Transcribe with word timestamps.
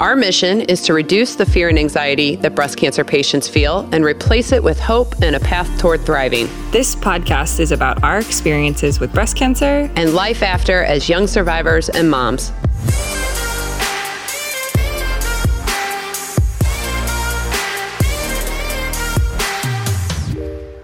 our 0.00 0.16
mission 0.16 0.62
is 0.62 0.80
to 0.80 0.94
reduce 0.94 1.36
the 1.36 1.44
fear 1.44 1.68
and 1.68 1.78
anxiety 1.78 2.34
that 2.36 2.54
breast 2.54 2.78
cancer 2.78 3.04
patients 3.04 3.46
feel 3.46 3.86
and 3.92 4.02
replace 4.02 4.50
it 4.50 4.62
with 4.62 4.80
hope 4.80 5.14
and 5.20 5.36
a 5.36 5.40
path 5.40 5.68
toward 5.78 6.00
thriving. 6.06 6.48
This 6.70 6.96
podcast 6.96 7.60
is 7.60 7.70
about 7.70 8.02
our 8.02 8.18
experiences 8.18 8.98
with 8.98 9.12
breast 9.12 9.36
cancer 9.36 9.90
and 9.96 10.14
life 10.14 10.42
after 10.42 10.84
as 10.84 11.10
young 11.10 11.26
survivors 11.26 11.90
and 11.90 12.10
moms. 12.10 12.50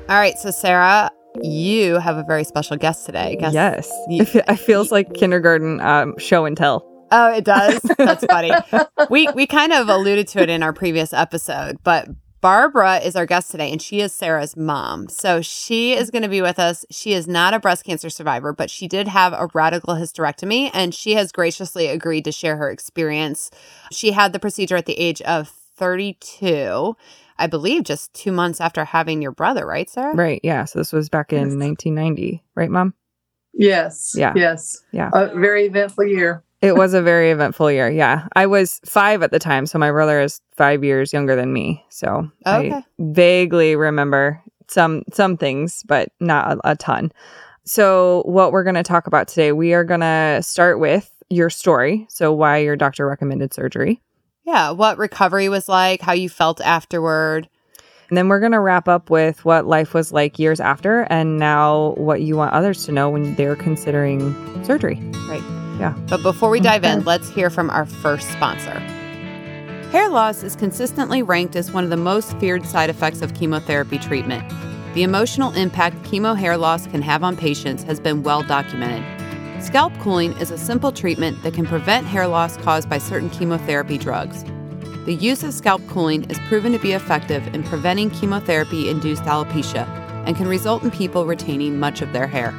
All 0.09 0.17
right, 0.17 0.39
so 0.39 0.51
Sarah, 0.51 1.11
you 1.43 1.95
have 1.95 2.19
a 2.19 2.23
very 2.23 2.45
special 2.45 2.77
guest 2.77 3.07
today. 3.07 3.39
I 3.43 3.49
yes, 3.49 3.91
you, 4.09 4.27
it 4.35 4.57
feels 4.57 4.93
like 4.93 5.15
kindergarten 5.15 5.81
um, 5.81 6.19
show 6.19 6.45
and 6.45 6.55
tell. 6.55 6.96
Oh, 7.11 7.33
it 7.33 7.45
does. 7.45 7.81
That's 7.99 8.25
funny. 8.25 8.53
we 9.11 9.29
we 9.35 9.47
kind 9.47 9.73
of 9.73 9.89
alluded 9.89 10.29
to 10.29 10.43
it 10.43 10.51
in 10.51 10.63
our 10.63 10.73
previous 10.73 11.13
episode, 11.13 11.79
but 11.83 12.09
Barbara 12.41 12.99
is 12.99 13.17
our 13.17 13.27
guest 13.27 13.51
today, 13.51 13.73
and 13.73 13.81
she 13.81 14.01
is 14.01 14.15
Sarah's 14.15 14.57
mom. 14.57 15.09
So 15.09 15.43
she 15.43 15.95
is 15.95 16.11
going 16.11 16.23
to 16.23 16.29
be 16.29 16.43
with 16.43 16.59
us. 16.59 16.85
She 16.91 17.13
is 17.13 17.27
not 17.27 17.55
a 17.55 17.59
breast 17.59 17.85
cancer 17.85 18.11
survivor, 18.11 18.53
but 18.53 18.71
she 18.71 18.87
did 18.87 19.09
have 19.09 19.33
a 19.33 19.49
radical 19.53 19.95
hysterectomy, 19.95 20.71
and 20.73 20.95
she 20.95 21.15
has 21.15 21.33
graciously 21.33 21.89
agreed 21.89 22.25
to 22.25 22.33
share 22.33 22.57
her 22.57 22.71
experience. 22.71 23.51
She 23.91 24.13
had 24.13 24.33
the 24.33 24.39
procedure 24.39 24.77
at 24.77 24.87
the 24.87 24.99
age 24.99 25.21
of 25.23 25.49
32. 25.49 26.97
I 27.39 27.47
believe 27.47 27.83
just 27.83 28.15
two 28.15 28.33
months 28.33 28.61
after 28.61 28.85
having 28.85 29.21
your 29.21 29.33
brother, 29.33 29.67
right, 29.67 29.91
Sarah? 29.91 30.15
Right. 30.15 30.41
Yeah. 30.43 30.65
So 30.65 30.79
this 30.79 30.93
was 30.93 31.09
back 31.09 31.33
in 31.33 31.51
yes. 31.51 31.57
1990, 31.57 32.45
right, 32.55 32.71
Mom? 32.71 32.95
Yes. 33.53 34.15
Yeah. 34.17 34.33
Yes. 34.37 34.83
Yeah. 34.93 35.11
A 35.13 35.35
very 35.35 35.67
eventful 35.67 36.07
year 36.07 36.45
it 36.63 36.75
was 36.75 36.95
a 36.95 37.03
very 37.03 37.31
eventful 37.31 37.71
year. 37.71 37.91
Yeah. 37.91 38.29
I 38.35 38.47
was 38.47 38.81
five 38.85 39.23
at 39.23 39.31
the 39.31 39.39
time. 39.39 39.67
So 39.67 39.79
my 39.79 39.91
brother 39.91 40.21
is 40.21 40.41
five 40.57 40.83
years 40.83 41.13
younger 41.13 41.37
than 41.37 41.53
me. 41.53 41.85
So 41.91 42.31
oh, 42.47 42.59
okay. 42.59 42.73
I 42.73 42.85
vaguely 42.99 43.77
remember 43.77 44.43
some 44.69 45.03
some 45.13 45.37
things, 45.37 45.83
but 45.87 46.09
not 46.19 46.53
a, 46.53 46.71
a 46.71 46.77
ton. 46.77 47.13
So 47.65 48.23
what 48.27 48.53
we're 48.53 48.65
going 48.65 48.77
to 48.77 48.83
talk 48.83 49.07
about 49.07 49.29
today, 49.29 49.53
we 49.53 49.75
are 49.75 49.85
going 49.85 50.01
to 50.01 50.41
start 50.43 50.81
with 50.81 51.11
your 51.29 51.51
story. 51.51 52.07
So 52.09 52.33
why 52.33 52.59
your 52.59 52.77
doctor 52.77 53.07
recommended 53.07 53.53
surgery. 53.53 54.01
Yeah. 54.45 54.71
What 54.71 54.99
recovery 54.99 55.49
was 55.49 55.69
like, 55.69 56.01
how 56.01 56.13
you 56.13 56.29
felt 56.29 56.61
afterward. 56.61 57.49
And 58.09 58.17
then 58.17 58.29
we're 58.29 58.39
going 58.39 58.53
to 58.53 58.61
wrap 58.61 58.87
up 58.87 59.11
with 59.11 59.45
what 59.45 59.67
life 59.67 59.93
was 59.93 60.13
like 60.13 60.39
years 60.39 60.61
after 60.61 61.03
and 61.11 61.39
now 61.39 61.95
what 61.97 62.23
you 62.23 62.37
want 62.37 62.53
others 62.53 62.87
to 62.87 62.93
know 62.93 63.11
when 63.11 63.35
they're 63.35 63.57
considering 63.57 64.33
surgery. 64.65 65.01
Right. 65.29 65.66
Yeah. 65.79 65.95
But 66.09 66.23
before 66.23 66.51
we 66.51 66.61
dive 66.61 66.85
in, 66.85 67.05
let's 67.05 67.29
hear 67.29 67.51
from 67.51 67.71
our 67.71 67.87
first 67.87 68.31
sponsor. 68.33 68.79
Hair 69.91 70.09
loss 70.09 70.43
is 70.43 70.57
consistently 70.57 71.23
ranked 71.23 71.55
as 71.57 71.71
one 71.71 71.85
of 71.85 71.91
the 71.91 71.97
most 71.97 72.37
feared 72.39 72.67
side 72.67 72.91
effects 72.91 73.23
of 73.23 73.35
chemotherapy 73.35 73.99
treatment. 73.99 74.45
The 74.95 75.03
emotional 75.03 75.53
impact 75.53 76.03
chemo 76.03 76.37
hair 76.37 76.57
loss 76.57 76.87
can 76.87 77.03
have 77.03 77.23
on 77.23 77.37
patients 77.37 77.83
has 77.85 78.01
been 78.01 78.23
well 78.23 78.43
documented. 78.43 79.05
Scalp 79.63 79.93
cooling 79.99 80.33
is 80.39 80.51
a 80.51 80.59
simple 80.59 80.93
treatment 80.93 81.43
that 81.43 81.55
can 81.55 81.67
prevent 81.67 82.07
hair 82.07 82.27
loss 82.27 82.57
caused 82.59 82.89
by 82.89 82.99
certain 82.99 83.31
chemotherapy 83.31 83.99
drugs. 83.99 84.45
The 85.05 85.15
use 85.15 85.43
of 85.45 85.55
scalp 85.55 85.87
cooling 85.87 86.29
is 86.31 86.39
proven 86.49 86.73
to 86.73 86.79
be 86.79 86.93
effective 86.93 87.47
in 87.55 87.63
preventing 87.63 88.11
chemotherapy 88.11 88.89
induced 88.89 89.23
alopecia 89.23 89.87
and 90.27 90.37
can 90.37 90.49
result 90.49 90.83
in 90.83 90.91
people 90.91 91.27
retaining 91.27 91.79
much 91.79 92.03
of 92.03 92.13
their 92.13 92.27
hair. 92.27 92.53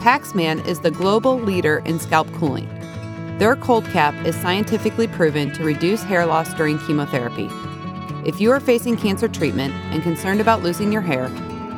Paxman 0.00 0.66
is 0.66 0.80
the 0.80 0.90
global 0.90 1.38
leader 1.38 1.82
in 1.84 2.00
scalp 2.00 2.26
cooling. 2.32 2.66
Their 3.36 3.54
cold 3.54 3.84
cap 3.86 4.14
is 4.24 4.34
scientifically 4.34 5.06
proven 5.06 5.52
to 5.52 5.62
reduce 5.62 6.02
hair 6.02 6.24
loss 6.24 6.54
during 6.54 6.78
chemotherapy. 6.78 7.50
If 8.24 8.40
you 8.40 8.50
are 8.50 8.60
facing 8.60 8.96
cancer 8.96 9.28
treatment 9.28 9.74
and 9.92 10.02
concerned 10.02 10.40
about 10.40 10.62
losing 10.62 10.90
your 10.90 11.02
hair, 11.02 11.26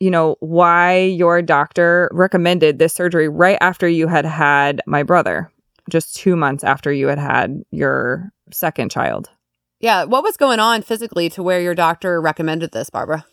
you 0.01 0.11
know, 0.11 0.37
why 0.41 1.01
your 1.01 1.43
doctor 1.43 2.09
recommended 2.13 2.79
this 2.79 2.95
surgery 2.95 3.29
right 3.29 3.59
after 3.61 3.87
you 3.87 4.09
had 4.09 4.25
had 4.25 4.81
my 4.87 5.03
brother, 5.03 5.53
just 5.91 6.17
two 6.17 6.35
months 6.35 6.65
after 6.65 6.91
you 6.91 7.09
had 7.09 7.19
had 7.19 7.63
your 7.71 8.33
second 8.51 8.91
child. 8.91 9.29
Yeah. 9.81 10.05
What 10.05 10.23
was 10.23 10.39
going 10.39 10.61
on 10.61 10.81
physically 10.81 11.29
to 11.31 11.43
where 11.43 11.61
your 11.61 11.75
doctor 11.75 12.23
recommended 12.23 12.73
this, 12.73 12.89
Barbara? 12.89 13.27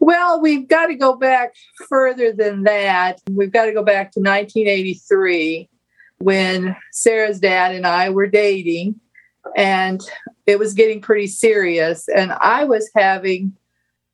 Well, 0.00 0.42
we've 0.42 0.66
got 0.66 0.86
to 0.86 0.96
go 0.96 1.16
back 1.16 1.54
further 1.88 2.32
than 2.32 2.64
that. 2.64 3.20
We've 3.30 3.52
got 3.52 3.66
to 3.66 3.72
go 3.72 3.84
back 3.84 4.10
to 4.12 4.20
1983 4.20 5.70
when 6.18 6.76
Sarah's 6.92 7.40
dad 7.40 7.74
and 7.74 7.86
I 7.86 8.10
were 8.10 8.26
dating, 8.26 9.00
and 9.56 10.00
it 10.46 10.58
was 10.58 10.74
getting 10.74 11.00
pretty 11.00 11.26
serious. 11.26 12.08
And 12.08 12.32
I 12.32 12.64
was 12.64 12.90
having 12.94 13.54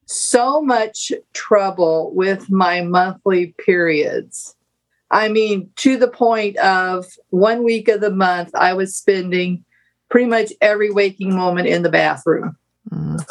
so 0.07 0.61
much 0.61 1.13
trouble 1.35 2.13
with 2.15 2.51
my 2.51 2.81
monthly 2.81 3.55
periods. 3.65 4.57
I 5.13 5.29
mean, 5.29 5.71
to 5.77 5.97
the 5.97 6.09
point 6.09 6.57
of 6.59 7.07
one 7.31 7.65
week 7.65 7.89
of 7.89 8.01
the 8.01 8.11
month, 8.11 8.51
I 8.55 8.75
was 8.75 8.97
spending 8.97 9.65
pretty 10.09 10.27
much 10.27 10.53
every 10.61 10.91
waking 10.91 11.35
moment 11.35 11.69
in 11.69 11.83
the 11.83 11.91
bathroom. 11.91 12.57
Mm. 12.91 13.25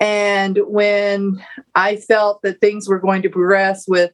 And 0.00 0.58
when 0.66 1.44
I 1.74 1.96
felt 1.96 2.42
that 2.42 2.60
things 2.60 2.88
were 2.88 2.98
going 2.98 3.22
to 3.22 3.30
progress 3.30 3.86
with 3.86 4.12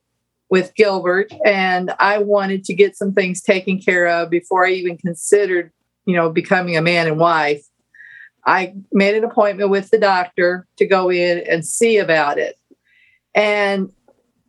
with 0.48 0.74
Gilbert, 0.74 1.32
and 1.44 1.92
I 1.98 2.18
wanted 2.18 2.64
to 2.64 2.74
get 2.74 2.96
some 2.96 3.12
things 3.12 3.42
taken 3.42 3.80
care 3.80 4.06
of 4.06 4.30
before 4.30 4.66
I 4.66 4.70
even 4.70 4.96
considered, 4.96 5.72
you 6.04 6.14
know, 6.14 6.30
becoming 6.30 6.76
a 6.76 6.82
man 6.82 7.08
and 7.08 7.18
wife. 7.18 7.64
I 8.44 8.74
made 8.92 9.16
an 9.16 9.24
appointment 9.24 9.70
with 9.70 9.90
the 9.90 9.98
doctor 9.98 10.66
to 10.76 10.86
go 10.86 11.10
in 11.10 11.38
and 11.50 11.66
see 11.66 11.98
about 11.98 12.38
it. 12.38 12.56
And 13.34 13.90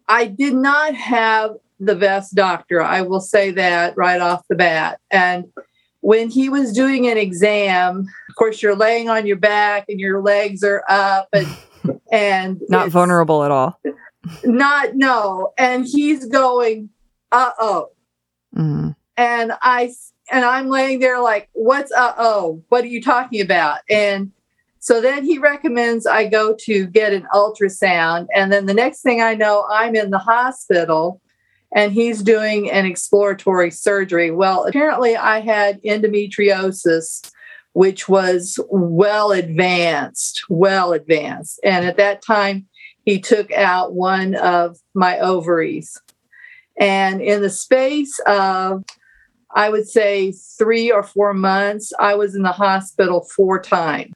I 0.08 0.26
did 0.26 0.54
not 0.54 0.94
have 0.94 1.56
the 1.80 1.96
best 1.96 2.36
doctor, 2.36 2.82
I 2.82 3.02
will 3.02 3.20
say 3.20 3.52
that 3.52 3.96
right 3.98 4.22
off 4.22 4.44
the 4.50 4.56
bat. 4.56 5.00
And 5.12 5.46
when 6.02 6.30
he 6.30 6.50
was 6.50 6.74
doing 6.74 7.08
an 7.08 7.18
exam, 7.18 8.08
of 8.30 8.36
course, 8.36 8.62
you're 8.62 8.76
laying 8.76 9.10
on 9.10 9.28
your 9.28 9.38
back 9.38 9.86
and 9.90 10.00
your 10.00 10.22
legs 10.22 10.64
are 10.64 10.84
up 10.90 11.28
and 11.34 11.48
and 12.12 12.62
not 12.70 12.90
vulnerable 12.90 13.44
at 13.44 13.52
all 13.52 13.80
not 14.44 14.96
no. 14.96 15.54
And 15.58 15.86
he's 15.86 16.26
going 16.26 16.90
uh-oh. 17.32 17.90
Mm. 18.56 18.96
and 19.18 19.52
i 19.62 19.92
and 20.32 20.46
i'm 20.46 20.70
laying 20.70 21.00
there 21.00 21.20
like 21.20 21.50
what's 21.54 21.92
uh-oh? 21.92 22.64
What 22.70 22.84
are 22.84 22.88
you 22.88 23.02
talking 23.02 23.42
about? 23.42 23.80
And 23.90 24.32
so 24.80 25.02
then 25.02 25.26
he 25.26 25.38
recommends 25.38 26.08
i 26.08 26.28
go 26.28 26.56
to 26.62 26.88
get 26.88 27.14
an 27.14 27.28
ultrasound. 27.34 28.28
And 28.34 28.52
then 28.52 28.66
the 28.66 28.74
next 28.74 29.02
thing 29.02 29.22
i 29.22 29.36
know 29.36 29.66
i'm 29.70 29.96
in 29.96 30.12
the 30.12 30.18
hospital 30.18 31.22
and 31.76 31.92
he's 31.92 32.24
doing 32.24 32.72
an 32.72 32.86
exploratory 32.86 33.72
surgery. 33.72 34.32
Well 34.32 34.66
apparently 34.66 35.18
i 35.18 35.42
had 35.42 35.82
endometriosis 35.84 37.32
which 37.74 38.10
was 38.10 38.60
well 38.70 39.32
advanced 39.32 40.44
well 40.50 40.94
advanced. 40.94 41.60
And 41.64 41.86
at 41.86 41.98
that 41.98 42.22
time 42.22 42.68
he 43.08 43.22
took 43.22 43.54
out 43.54 43.94
one 43.94 44.36
of 44.36 44.80
my 44.94 45.18
ovaries. 45.20 45.98
And 46.78 47.22
in 47.22 47.42
the 47.42 47.50
space 47.50 48.20
of, 48.28 48.84
I 49.56 49.70
would 49.70 49.88
say, 49.88 50.34
three 50.34 50.92
or 50.92 51.04
four 51.04 51.34
months, 51.34 51.94
I 52.02 52.16
was 52.16 52.36
in 52.36 52.42
the 52.42 52.52
hospital 52.52 53.26
four 53.34 53.62
times. 53.62 54.12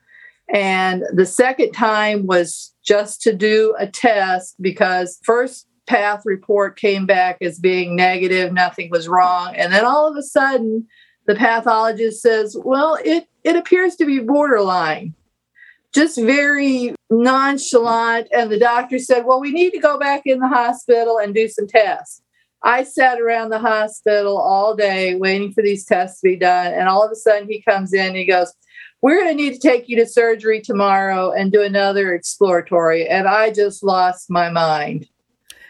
And 0.54 1.06
the 1.14 1.26
second 1.26 1.72
time 1.72 2.28
was 2.28 2.76
just 2.84 3.22
to 3.22 3.34
do 3.34 3.74
a 3.80 3.88
test 3.88 4.62
because 4.62 5.18
first 5.24 5.68
path 5.88 6.24
report 6.26 6.78
came 6.78 7.06
back 7.06 7.38
as 7.40 7.60
being 7.60 7.96
negative, 7.96 8.52
nothing 8.52 8.90
was 8.92 9.08
wrong. 9.08 9.56
And 9.56 9.72
then 9.72 9.86
all 9.86 10.12
of 10.12 10.18
a 10.18 10.22
sudden, 10.22 10.86
the 11.28 11.36
pathologist 11.36 12.22
says, 12.22 12.58
Well, 12.62 12.98
it, 13.06 13.26
it 13.46 13.56
appears 13.56 13.96
to 13.96 14.06
be 14.06 14.20
borderline. 14.20 15.14
Just 15.94 16.20
very 16.20 16.94
nonchalant. 17.12 18.28
And 18.32 18.52
the 18.52 18.60
doctor 18.60 18.98
said, 18.98 19.26
Well, 19.26 19.40
we 19.40 19.52
need 19.52 19.72
to 19.72 19.80
go 19.80 20.00
back 20.00 20.24
in 20.26 20.40
the 20.40 20.48
hospital 20.48 21.20
and 21.20 21.36
do 21.36 21.48
some 21.48 21.68
tests. 21.68 22.22
I 22.64 22.84
sat 22.84 23.20
around 23.20 23.50
the 23.50 23.60
hospital 23.60 24.38
all 24.38 24.76
day 24.76 25.16
waiting 25.16 25.52
for 25.52 25.64
these 25.64 25.86
tests 25.86 26.22
to 26.22 26.30
be 26.30 26.36
done. 26.36 26.74
And 26.74 26.88
all 26.88 27.04
of 27.04 27.12
a 27.12 27.16
sudden, 27.16 27.50
he 27.50 27.62
comes 27.62 27.92
in 27.94 28.08
and 28.08 28.16
he 28.16 28.26
goes, 28.26 28.54
We're 29.02 29.20
going 29.20 29.36
to 29.36 29.44
need 29.44 29.54
to 29.54 29.60
take 29.60 29.90
you 29.90 29.98
to 29.98 30.06
surgery 30.08 30.62
tomorrow 30.62 31.32
and 31.32 31.52
do 31.52 31.62
another 31.62 32.14
exploratory. 32.14 33.08
And 33.08 33.28
I 33.28 33.52
just 33.52 33.84
lost 33.84 34.30
my 34.30 34.50
mind. 34.50 35.08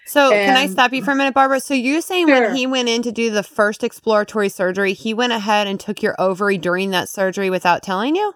So, 0.06 0.34
and, 0.34 0.46
can 0.46 0.58
I 0.58 0.68
stop 0.68 0.92
you 0.92 1.04
for 1.04 1.12
a 1.12 1.16
minute, 1.16 1.34
Barbara? 1.34 1.62
So, 1.62 1.74
you're 1.74 2.02
saying 2.02 2.28
sure. 2.28 2.42
when 2.42 2.56
he 2.56 2.68
went 2.68 2.90
in 2.90 3.02
to 3.04 3.14
do 3.14 3.32
the 3.32 3.44
first 3.44 3.82
exploratory 3.82 4.50
surgery, 4.50 4.92
he 4.92 5.14
went 5.14 5.32
ahead 5.32 5.68
and 5.68 5.80
took 5.80 6.04
your 6.04 6.16
ovary 6.20 6.58
during 6.58 6.90
that 6.90 7.08
surgery 7.08 7.50
without 7.50 7.82
telling 7.82 8.18
you? 8.18 8.34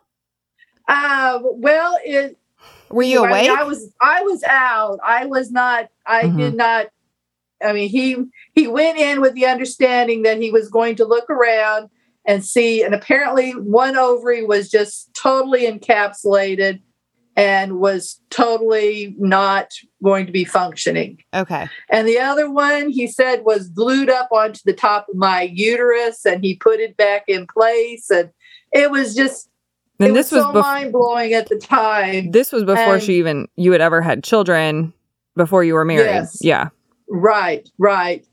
Uh, 0.88 1.40
well, 1.44 1.98
it. 2.06 2.38
Were 2.90 3.04
you 3.04 3.20
awake? 3.20 3.34
I, 3.34 3.42
mean, 3.42 3.58
I 3.58 3.64
was. 3.64 3.94
I 4.02 4.22
was 4.22 4.44
out. 4.44 5.00
I 5.04 5.26
was 5.26 5.52
not. 5.52 5.90
I 6.06 6.24
mm-hmm. 6.24 6.38
did 6.38 6.56
not. 6.56 6.88
I 7.64 7.74
mean, 7.74 7.90
he 7.90 8.18
he 8.54 8.68
went 8.68 8.98
in 8.98 9.22
with 9.22 9.34
the 9.34 9.46
understanding 9.46 10.24
that 10.24 10.42
he 10.42 10.52
was 10.52 10.70
going 10.70 10.96
to 10.98 11.06
look 11.06 11.30
around 11.30 11.90
and 12.26 12.44
see, 12.44 12.84
and 12.84 12.94
apparently 12.94 13.52
one 13.52 13.96
ovary 13.98 14.44
was 14.46 14.70
just 14.70 15.14
totally 15.14 15.66
encapsulated 15.68 16.82
and 17.36 17.80
was 17.80 18.22
totally 18.30 19.16
not 19.18 19.72
going 20.04 20.26
to 20.26 20.32
be 20.32 20.46
functioning. 20.46 21.22
Okay. 21.34 21.68
And 21.90 22.08
the 22.08 22.20
other 22.20 22.50
one, 22.50 22.90
he 22.90 23.08
said, 23.08 23.44
was 23.44 23.70
glued 23.70 24.10
up 24.10 24.30
onto 24.32 24.62
the 24.64 24.74
top 24.74 25.08
of 25.10 25.16
my 25.16 25.42
uterus 25.42 26.26
and 26.26 26.44
he 26.44 26.56
put 26.56 26.80
it 26.80 26.96
back 26.96 27.24
in 27.28 27.46
place. 27.48 28.10
And 28.10 28.30
it 28.72 28.90
was 28.90 29.16
just, 29.16 29.50
and 30.00 30.10
it 30.10 30.14
this 30.14 30.32
was, 30.32 30.44
was 30.44 30.54
so 30.54 30.60
bef- 30.60 30.62
mind 30.62 30.92
blowing 30.92 31.34
at 31.34 31.48
the 31.50 31.58
time. 31.58 32.32
This 32.32 32.52
was 32.52 32.64
before 32.64 32.96
and, 32.96 33.04
she 33.04 33.18
even, 33.18 33.48
you 33.56 33.72
had 33.72 33.82
ever 33.82 34.02
had 34.02 34.24
children 34.24 34.94
before 35.36 35.64
you 35.64 35.74
were 35.74 35.86
married. 35.86 36.06
Yes. 36.06 36.38
Yeah. 36.42 36.70
Right, 37.10 37.70
right. 37.78 38.26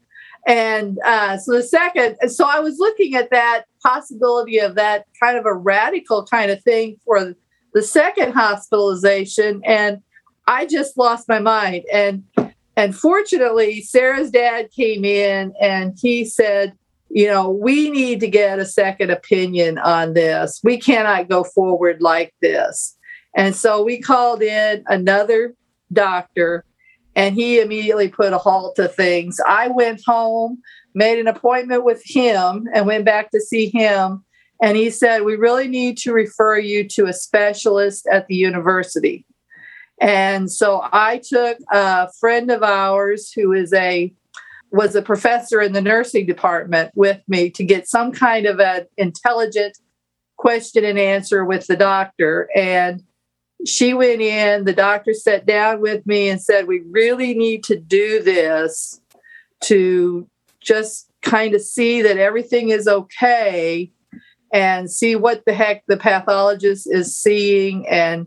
And 0.47 0.99
uh, 1.05 1.39
so 1.39 1.53
the 1.53 1.63
second, 1.63 2.17
so 2.29 2.47
I 2.49 2.59
was 2.59 2.79
looking 2.79 3.15
at 3.15 3.31
that 3.31 3.65
possibility 3.83 4.59
of 4.59 4.75
that 4.75 5.07
kind 5.23 5.39
of 5.39 5.47
a 5.47 5.55
radical 5.55 6.25
kind 6.25 6.51
of 6.51 6.63
thing 6.63 6.97
for 7.05 7.35
the 7.75 7.83
second 7.83 8.33
hospitalization 8.33 9.63
and 9.65 9.99
I 10.47 10.67
just 10.67 10.97
lost 10.97 11.29
my 11.29 11.39
mind 11.39 11.85
and 11.93 12.25
and 12.77 12.97
fortunately 12.97 13.83
Sarah's 13.83 14.31
dad 14.31 14.71
came 14.71 15.05
in 15.05 15.53
and 15.61 15.97
he 16.01 16.25
said 16.25 16.75
you 17.13 17.27
know 17.27 17.51
we 17.51 17.91
need 17.91 18.21
to 18.21 18.29
get 18.29 18.59
a 18.59 18.65
second 18.65 19.11
opinion 19.11 19.79
on 19.79 20.15
this. 20.15 20.61
We 20.65 20.79
cannot 20.79 21.29
go 21.29 21.45
forward 21.45 22.01
like 22.01 22.35
this. 22.41 22.97
And 23.37 23.57
so 23.57 23.83
we 23.83 23.99
called 23.99 24.43
in 24.43 24.85
another 24.89 25.55
doctor 25.93 26.65
and 27.15 27.35
he 27.35 27.61
immediately 27.61 28.09
put 28.09 28.33
a 28.33 28.39
halt 28.39 28.77
to 28.77 28.89
things. 28.89 29.39
I 29.47 29.69
went 29.69 30.03
home 30.07 30.63
made 30.95 31.19
an 31.19 31.27
appointment 31.27 31.85
with 31.85 32.03
him 32.05 32.69
and 32.75 32.87
went 32.87 33.05
back 33.05 33.31
to 33.31 33.41
see 33.41 33.69
him 33.69 34.25
and 34.63 34.77
he 34.77 34.91
said, 34.91 35.25
We 35.25 35.37
really 35.37 35.69
need 35.69 35.99
to 35.99 36.13
refer 36.13 36.59
you 36.59 36.87
to 36.89 37.07
a 37.07 37.13
specialist 37.13 38.07
at 38.11 38.27
the 38.29 38.37
university. 38.37 39.27
And 40.01 40.51
so 40.51 40.83
I 40.93 41.21
took 41.23 41.59
a 41.71 42.11
friend 42.21 42.51
of 42.51 42.63
ours 42.63 43.33
who 43.33 43.53
is 43.53 43.73
a 43.73 44.13
was 44.73 44.95
a 44.95 45.03
professor 45.03 45.61
in 45.61 45.73
the 45.73 45.83
nursing 45.83 46.27
department 46.27 46.91
with 46.95 47.21
me 47.29 47.51
to 47.51 47.65
get 47.65 47.89
some 47.89 48.11
kind 48.11 48.47
of 48.47 48.59
an 48.59 48.87
intelligent 48.97 49.77
question 50.39 50.85
and 50.85 50.99
answer 50.99 51.45
with 51.45 51.67
the 51.67 51.77
doctor. 51.77 52.49
And 52.57 53.03
she 53.67 53.95
went 53.95 54.23
in, 54.23 54.65
the 54.65 54.73
doctor 54.73 55.13
sat 55.15 55.47
down 55.47 55.81
with 55.81 56.07
me 56.07 56.29
and 56.29 56.41
said, 56.41 56.67
We 56.67 56.81
really 56.91 57.35
need 57.35 57.63
to 57.65 57.79
do 57.79 58.23
this 58.23 59.01
to 59.65 60.29
just 60.61 61.09
kind 61.21 61.55
of 61.55 61.61
see 61.61 62.03
that 62.03 62.17
everything 62.17 62.71
is 62.71 62.89
okay 62.89 63.93
and 64.53 64.91
see 64.91 65.17
what 65.17 65.45
the 65.45 65.53
heck 65.53 65.85
the 65.87 65.97
pathologist 65.97 66.89
is 66.91 67.17
seeing 67.17 67.87
and 67.89 68.27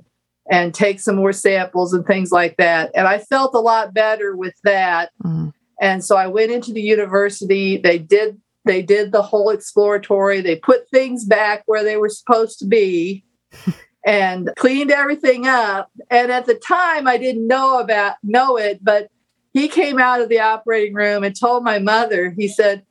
and 0.50 0.76
take 0.76 1.00
some 1.00 1.16
more 1.16 1.34
samples 1.34 1.92
and 1.92 2.06
things 2.06 2.32
like 2.32 2.56
that. 2.58 2.92
And 2.94 3.08
I 3.08 3.18
felt 3.18 3.56
a 3.56 3.60
lot 3.60 3.96
better 3.96 4.36
with 4.36 4.54
that. 4.64 5.10
Mm. 5.24 5.54
And 5.82 6.04
so 6.04 6.16
I 6.16 6.28
went 6.28 6.52
into 6.52 6.72
the 6.72 6.82
university. 6.82 7.78
They 7.78 7.98
did 7.98 8.40
they 8.66 8.82
did 8.82 9.12
the 9.12 9.22
whole 9.22 9.52
exploratory. 9.52 10.42
They 10.42 10.56
put 10.56 10.90
things 10.90 11.24
back 11.24 11.64
where 11.68 11.84
they 11.84 11.98
were 11.98 12.10
supposed 12.10 12.58
to 12.60 12.66
be 12.66 13.24
and 14.06 14.50
cleaned 14.58 14.92
everything 14.92 15.48
up. 15.48 15.92
And 16.10 16.32
at 16.32 16.48
the 16.48 16.56
time 16.56 17.08
I 17.08 17.18
didn't 17.18 17.48
know 17.48 17.80
about 17.80 18.16
know 18.24 18.58
it, 18.58 18.84
but 18.84 19.10
he 19.54 19.68
came 19.68 20.00
out 20.00 20.20
of 20.20 20.30
the 20.30 20.40
operating 20.40 20.96
room 20.96 21.24
and 21.24 21.40
told 21.40 21.64
my 21.64 21.80
mother, 21.80 22.34
he 22.36 22.48
said, 22.48 22.84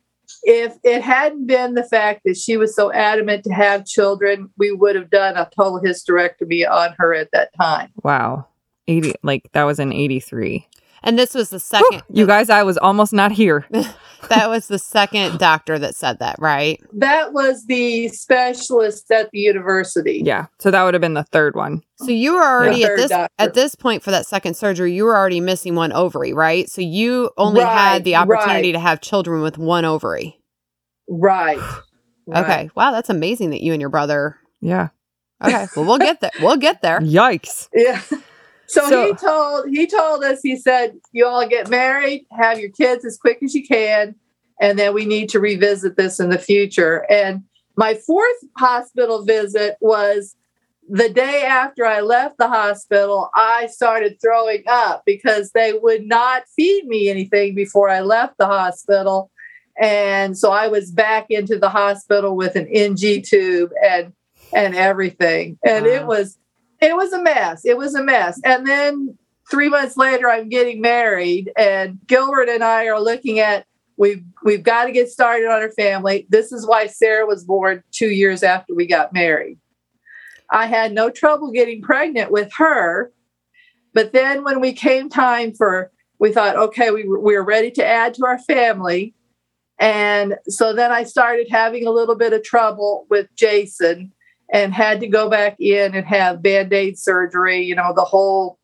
if 0.43 0.75
it 0.83 1.03
hadn't 1.03 1.45
been 1.45 1.75
the 1.75 1.83
fact 1.83 2.21
that 2.25 2.37
she 2.37 2.57
was 2.57 2.75
so 2.75 2.91
adamant 2.91 3.43
to 3.43 3.53
have 3.53 3.85
children, 3.85 4.49
we 4.57 4.71
would 4.71 4.95
have 4.95 5.09
done 5.09 5.37
a 5.37 5.49
total 5.55 5.79
hysterectomy 5.79 6.69
on 6.69 6.95
her 6.97 7.13
at 7.13 7.29
that 7.33 7.49
time. 7.59 7.89
Wow. 8.03 8.47
80 8.87 9.13
like 9.23 9.49
that 9.53 9.63
was 9.63 9.79
in 9.79 9.91
83. 9.91 10.67
And 11.05 11.19
this 11.19 11.35
was 11.35 11.51
the 11.51 11.59
second. 11.59 12.01
Whew, 12.07 12.21
you 12.21 12.27
guys, 12.27 12.49
I 12.49 12.63
was 12.63 12.77
almost 12.79 13.13
not 13.13 13.31
here. 13.31 13.65
that 14.29 14.49
was 14.49 14.67
the 14.67 14.79
second 14.79 15.37
doctor 15.37 15.77
that 15.77 15.95
said 15.95 16.17
that, 16.19 16.35
right? 16.39 16.81
That 16.93 17.31
was 17.31 17.67
the 17.67 18.07
specialist 18.07 19.11
at 19.11 19.29
the 19.31 19.37
university. 19.37 20.23
Yeah. 20.25 20.47
So 20.59 20.71
that 20.71 20.83
would 20.83 20.95
have 20.95 21.01
been 21.01 21.13
the 21.13 21.23
third 21.23 21.55
one. 21.55 21.83
So 21.97 22.07
you 22.07 22.33
were 22.33 22.43
already 22.43 22.83
at 22.83 22.95
this 22.97 23.09
doctor. 23.09 23.33
at 23.37 23.53
this 23.53 23.75
point 23.75 24.01
for 24.01 24.09
that 24.11 24.25
second 24.25 24.55
surgery, 24.55 24.93
you 24.93 25.05
were 25.05 25.15
already 25.15 25.39
missing 25.39 25.75
one 25.75 25.93
ovary, 25.93 26.33
right? 26.33 26.67
So 26.69 26.81
you 26.81 27.29
only 27.37 27.61
right, 27.61 27.71
had 27.71 28.03
the 28.03 28.15
opportunity 28.15 28.69
right. 28.69 28.73
to 28.73 28.79
have 28.79 28.99
children 28.99 29.41
with 29.41 29.59
one 29.59 29.85
ovary. 29.85 30.41
Right. 31.07 31.59
right. 32.25 32.43
Okay. 32.43 32.69
Wow, 32.73 32.91
that's 32.91 33.11
amazing 33.11 33.51
that 33.51 33.61
you 33.61 33.73
and 33.73 33.79
your 33.79 33.91
brother. 33.91 34.37
Yeah. 34.59 34.89
Okay. 35.43 35.67
Well, 35.75 35.85
we'll 35.85 35.99
get 35.99 36.21
there. 36.21 36.31
We'll 36.41 36.57
get 36.57 36.81
there. 36.81 36.99
Yikes. 37.01 37.69
Yeah. 37.75 38.01
So, 38.67 38.89
so, 38.89 39.07
he 39.07 39.13
told 39.13 39.69
he 39.69 39.87
told 39.87 40.23
us 40.23 40.41
he 40.41 40.55
said 40.55 40.97
you 41.11 41.25
all 41.25 41.47
get 41.47 41.69
married, 41.69 42.25
have 42.31 42.59
your 42.59 42.71
kids 42.71 43.05
as 43.05 43.17
quick 43.17 43.39
as 43.43 43.53
you 43.53 43.65
can, 43.65 44.15
and 44.59 44.79
then 44.79 44.93
we 44.93 45.05
need 45.05 45.29
to 45.29 45.39
revisit 45.39 45.97
this 45.97 46.19
in 46.19 46.29
the 46.29 46.39
future. 46.39 47.05
And 47.09 47.43
my 47.77 47.93
fourth 47.93 48.37
hospital 48.57 49.23
visit 49.23 49.77
was 49.81 50.35
the 50.87 51.09
day 51.09 51.43
after 51.43 51.85
I 51.85 52.01
left 52.01 52.37
the 52.37 52.47
hospital. 52.47 53.29
I 53.35 53.67
started 53.67 54.17
throwing 54.21 54.63
up 54.67 55.03
because 55.05 55.51
they 55.51 55.73
would 55.73 56.05
not 56.05 56.43
feed 56.55 56.85
me 56.85 57.09
anything 57.09 57.55
before 57.55 57.89
I 57.89 58.01
left 58.01 58.37
the 58.37 58.47
hospital, 58.47 59.29
and 59.79 60.37
so 60.37 60.51
I 60.51 60.67
was 60.67 60.91
back 60.91 61.27
into 61.29 61.59
the 61.59 61.69
hospital 61.69 62.35
with 62.35 62.55
an 62.55 62.67
NG 62.67 63.21
tube 63.21 63.71
and 63.83 64.13
and 64.53 64.75
everything, 64.75 65.59
and 65.63 65.85
wow. 65.85 65.91
it 65.91 66.07
was 66.07 66.37
it 66.81 66.95
was 66.95 67.13
a 67.13 67.21
mess. 67.21 67.65
It 67.65 67.77
was 67.77 67.95
a 67.95 68.03
mess. 68.03 68.39
And 68.43 68.65
then 68.67 69.17
three 69.49 69.69
months 69.69 69.97
later, 69.97 70.29
I'm 70.29 70.49
getting 70.49 70.81
married, 70.81 71.51
and 71.57 71.99
Gilbert 72.07 72.49
and 72.49 72.63
I 72.63 72.85
are 72.87 72.99
looking 72.99 73.39
at 73.39 73.65
we've 73.97 74.23
we've 74.43 74.63
got 74.63 74.85
to 74.85 74.91
get 74.91 75.09
started 75.09 75.47
on 75.47 75.61
our 75.61 75.71
family. 75.71 76.25
This 76.29 76.51
is 76.51 76.67
why 76.67 76.87
Sarah 76.87 77.25
was 77.25 77.43
born 77.43 77.83
two 77.91 78.09
years 78.09 78.43
after 78.43 78.73
we 78.73 78.85
got 78.85 79.13
married. 79.13 79.59
I 80.49 80.67
had 80.67 80.93
no 80.93 81.09
trouble 81.09 81.51
getting 81.51 81.81
pregnant 81.81 82.31
with 82.31 82.51
her, 82.57 83.11
but 83.93 84.13
then 84.13 84.43
when 84.43 84.59
we 84.59 84.73
came 84.73 85.09
time 85.09 85.53
for, 85.53 85.91
we 86.19 86.31
thought, 86.31 86.55
okay, 86.55 86.91
we 86.91 87.03
we 87.03 87.35
were 87.35 87.43
ready 87.43 87.71
to 87.71 87.85
add 87.85 88.13
to 88.15 88.25
our 88.25 88.39
family. 88.39 89.13
And 89.77 90.37
so 90.47 90.71
then 90.73 90.91
I 90.91 91.03
started 91.03 91.47
having 91.49 91.85
a 91.85 91.91
little 91.91 92.15
bit 92.15 92.31
of 92.31 92.43
trouble 92.43 93.05
with 93.09 93.27
Jason 93.35 94.13
and 94.51 94.73
had 94.73 94.99
to 94.99 95.07
go 95.07 95.29
back 95.29 95.55
in 95.59 95.95
and 95.95 96.05
have 96.05 96.41
band-aid 96.41 96.97
surgery 96.97 97.61
you 97.61 97.75
know 97.75 97.93
the 97.93 98.03
whole 98.03 98.59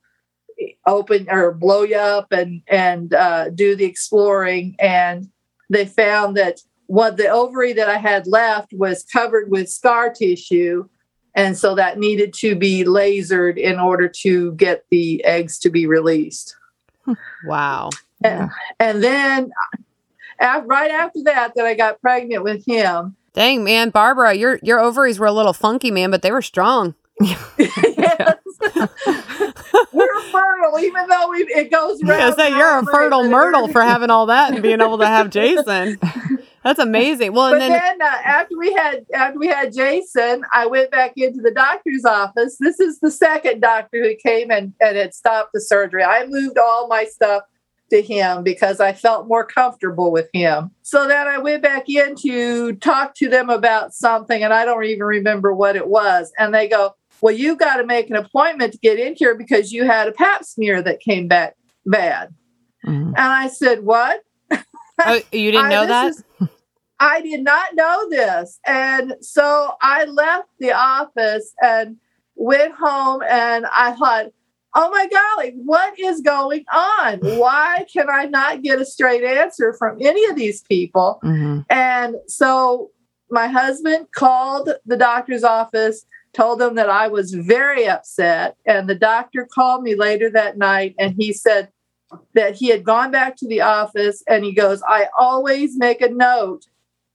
open 0.86 1.28
or 1.30 1.54
blow 1.54 1.84
you 1.84 1.98
up 1.98 2.32
and 2.32 2.62
and 2.68 3.14
uh, 3.14 3.50
do 3.50 3.76
the 3.76 3.86
exploring. 3.86 4.76
And 4.80 5.30
they 5.70 5.86
found 5.86 6.38
that 6.38 6.62
what 6.88 7.18
the 7.18 7.30
ovary 7.30 7.74
that 7.74 7.90
i 7.90 7.98
had 7.98 8.28
left 8.28 8.74
was 8.74 9.04
covered 9.04 9.50
with 9.50 9.70
scar 9.70 10.12
tissue. 10.12 10.88
And 11.34 11.58
so 11.58 11.76
that 11.76 11.98
needed 11.98 12.34
to 12.36 12.56
be 12.56 12.84
lasered 12.84 13.58
in 13.58 13.80
order 13.80 14.10
to 14.22 14.52
get 14.54 14.84
the 14.92 15.24
eggs 15.24 15.58
to 15.60 15.70
be 15.70 15.88
released. 15.88 16.58
Wow. 17.46 17.90
And, 18.22 18.52
and 18.80 19.02
then 19.02 19.52
uh, 20.42 20.62
right 20.66 20.92
after 20.92 21.24
that 21.24 21.54
that 21.56 21.66
i 21.66 21.74
got 21.74 22.02
pregnant 22.02 22.44
with 22.44 22.66
him 22.66 23.16
Dang, 23.34 23.64
man, 23.64 23.90
Barbara, 23.92 24.34
your 24.34 24.60
your 24.62 24.80
ovaries 24.80 25.20
were 25.20 25.28
a 25.28 25.32
little 25.32 25.54
funky, 25.54 25.92
man, 25.92 26.12
but 26.12 26.22
they 26.22 26.32
were 26.32 26.42
strong. 26.42 26.96
well, 27.20 27.38
we're 29.94 30.22
fertile, 30.32 30.80
even 30.80 31.08
though 31.08 31.30
we 31.30 31.38
it 31.40 31.72
goes 31.72 32.04
round. 32.04 32.22
I 32.22 32.36
say 32.36 32.50
you're 32.50 32.80
a 32.80 32.86
fertile 32.86 33.30
myrtle 33.30 33.68
for 33.70 33.82
having 33.82 34.10
all 34.10 34.26
that 34.26 34.54
and 34.54 34.62
being 34.62 34.82
able 34.82 34.98
to 34.98 35.08
have 35.08 35.30
Jason. 35.30 35.98
That's 36.64 36.80
amazing. 36.80 37.34
Well, 37.34 37.52
but 37.52 37.60
then, 37.60 37.72
then 37.72 38.02
uh, 38.02 38.18
after 38.24 38.58
we 38.58 38.74
had 38.74 39.06
after 39.14 39.40
we 39.40 39.48
had 39.48 39.74
Jason, 39.74 40.44
I 40.54 40.68
went 40.68 40.92
back 40.92 41.14
into 41.16 41.42
the 41.42 41.52
doctor's 41.52 42.06
office. 42.06 42.58
This 42.60 42.80
is 42.80 43.00
the 43.00 43.12
second 43.12 43.62
doctor 43.62 44.04
who 44.04 44.16
came 44.16 44.52
and, 44.52 44.74
and 44.80 44.98
had 44.98 45.14
stopped 45.14 45.54
the 45.54 45.62
surgery. 45.62 46.04
I 46.04 46.26
moved 46.28 46.58
all 46.58 46.88
my 46.88 47.06
stuff 47.06 47.44
to 47.92 48.02
him 48.02 48.44
because 48.44 48.80
I 48.80 48.94
felt 48.94 49.28
more 49.28 49.46
comfortable 49.46 50.12
with 50.12 50.30
him. 50.34 50.72
So 50.82 51.08
then 51.08 51.28
I 51.28 51.38
went 51.38 51.62
back 51.62 51.88
in 51.88 52.16
to 52.24 52.74
talk 52.76 53.14
to 53.16 53.30
them 53.30 53.50
about 53.50 53.94
something, 53.94 54.44
and 54.44 54.54
I 54.54 54.66
don't 54.66 54.84
even 54.86 55.04
remember 55.04 55.54
what 55.54 55.76
it 55.76 55.88
was. 55.88 56.32
And 56.40 56.54
they 56.54 56.68
go, 56.68 56.96
Well, 57.22 57.36
you 57.36 57.56
got 57.56 57.78
to 57.78 57.86
make 57.86 58.10
an 58.10 58.16
appointment 58.16 58.74
to 58.74 58.80
get 58.80 58.98
in 58.98 59.16
here 59.16 59.36
because 59.36 59.72
you 59.72 59.86
had 59.86 60.08
a 60.08 60.12
pap 60.12 60.44
smear 60.44 60.82
that 60.82 61.00
came 61.00 61.28
back 61.28 61.56
bad. 61.86 62.34
Mm-hmm. 62.86 63.10
And 63.10 63.18
I 63.18 63.48
said, 63.48 63.84
What? 63.84 64.22
Oh, 64.52 65.22
you 65.32 65.52
didn't 65.52 65.70
know 65.70 65.84
I, 65.84 65.86
that? 65.86 66.08
Is, 66.10 66.24
I 67.00 67.22
did 67.22 67.44
not 67.44 67.76
know 67.76 68.10
this. 68.10 68.60
And 68.66 69.16
so 69.22 69.74
I 69.82 70.06
left 70.06 70.50
the 70.60 70.72
office 70.72 71.52
and 71.62 71.98
went 72.36 72.74
home 72.76 73.24
and 73.28 73.66
I 73.66 73.94
thought, 73.94 74.28
oh 74.76 74.90
my 74.90 75.08
golly, 75.08 75.54
what 75.66 76.00
is 76.00 76.22
going 76.22 76.66
on? 76.74 77.20
Why 77.20 77.86
can 77.92 78.10
I 78.10 78.26
not 78.26 78.62
get 78.62 78.82
a 78.82 78.86
straight 78.86 79.24
answer 79.24 79.74
from 79.74 79.98
any 80.02 80.26
of 80.26 80.36
these 80.36 80.62
people? 80.64 81.20
Mm-hmm. 81.24 81.62
And 81.70 82.16
so 82.28 82.92
my 83.30 83.48
husband 83.48 84.08
called 84.16 84.70
the 84.86 84.98
doctor's 84.98 85.44
office, 85.44 86.06
told 86.34 86.60
them 86.60 86.76
that 86.76 86.90
I 86.90 87.08
was 87.08 87.34
very 87.34 87.88
upset. 87.88 88.56
And 88.66 88.90
the 88.90 88.96
doctor 88.96 89.48
called 89.52 89.84
me 89.84 89.96
later 89.96 90.30
that 90.32 90.58
night 90.58 90.96
and 91.00 91.16
he 91.18 91.34
said, 91.34 91.70
that 92.34 92.56
he 92.56 92.68
had 92.68 92.84
gone 92.84 93.12
back 93.12 93.36
to 93.38 93.48
the 93.48 93.62
office 93.62 94.24
and 94.28 94.44
he 94.44 94.54
goes, 94.54 94.82
I 94.88 95.08
always 95.18 95.78
make 95.78 96.02
a 96.02 96.10
note 96.10 96.66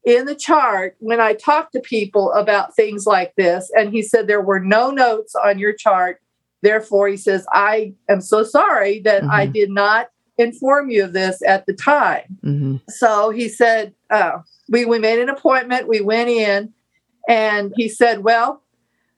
in 0.04 0.24
the 0.24 0.34
chart 0.34 0.96
when 1.00 1.20
I 1.20 1.34
talk 1.34 1.72
to 1.72 1.80
people 1.80 2.32
about 2.32 2.74
things 2.74 3.06
like 3.06 3.34
this. 3.36 3.70
And 3.76 3.92
he 3.92 4.02
said, 4.02 4.26
There 4.26 4.40
were 4.40 4.60
no 4.60 4.90
notes 4.90 5.34
on 5.34 5.58
your 5.58 5.72
chart. 5.72 6.20
Therefore, 6.62 7.08
he 7.08 7.16
says, 7.16 7.46
I 7.52 7.94
am 8.08 8.20
so 8.20 8.42
sorry 8.42 9.00
that 9.00 9.22
mm-hmm. 9.22 9.30
I 9.30 9.46
did 9.46 9.70
not 9.70 10.08
inform 10.38 10.90
you 10.90 11.04
of 11.04 11.12
this 11.12 11.42
at 11.46 11.66
the 11.66 11.72
time. 11.72 12.38
Mm-hmm. 12.44 12.76
So 12.88 13.30
he 13.30 13.48
said, 13.48 13.94
uh, 14.10 14.38
we, 14.68 14.84
we 14.84 14.98
made 14.98 15.18
an 15.18 15.28
appointment. 15.28 15.88
We 15.88 16.00
went 16.00 16.28
in 16.28 16.72
and 17.28 17.72
he 17.76 17.88
said, 17.88 18.22
Well, 18.22 18.62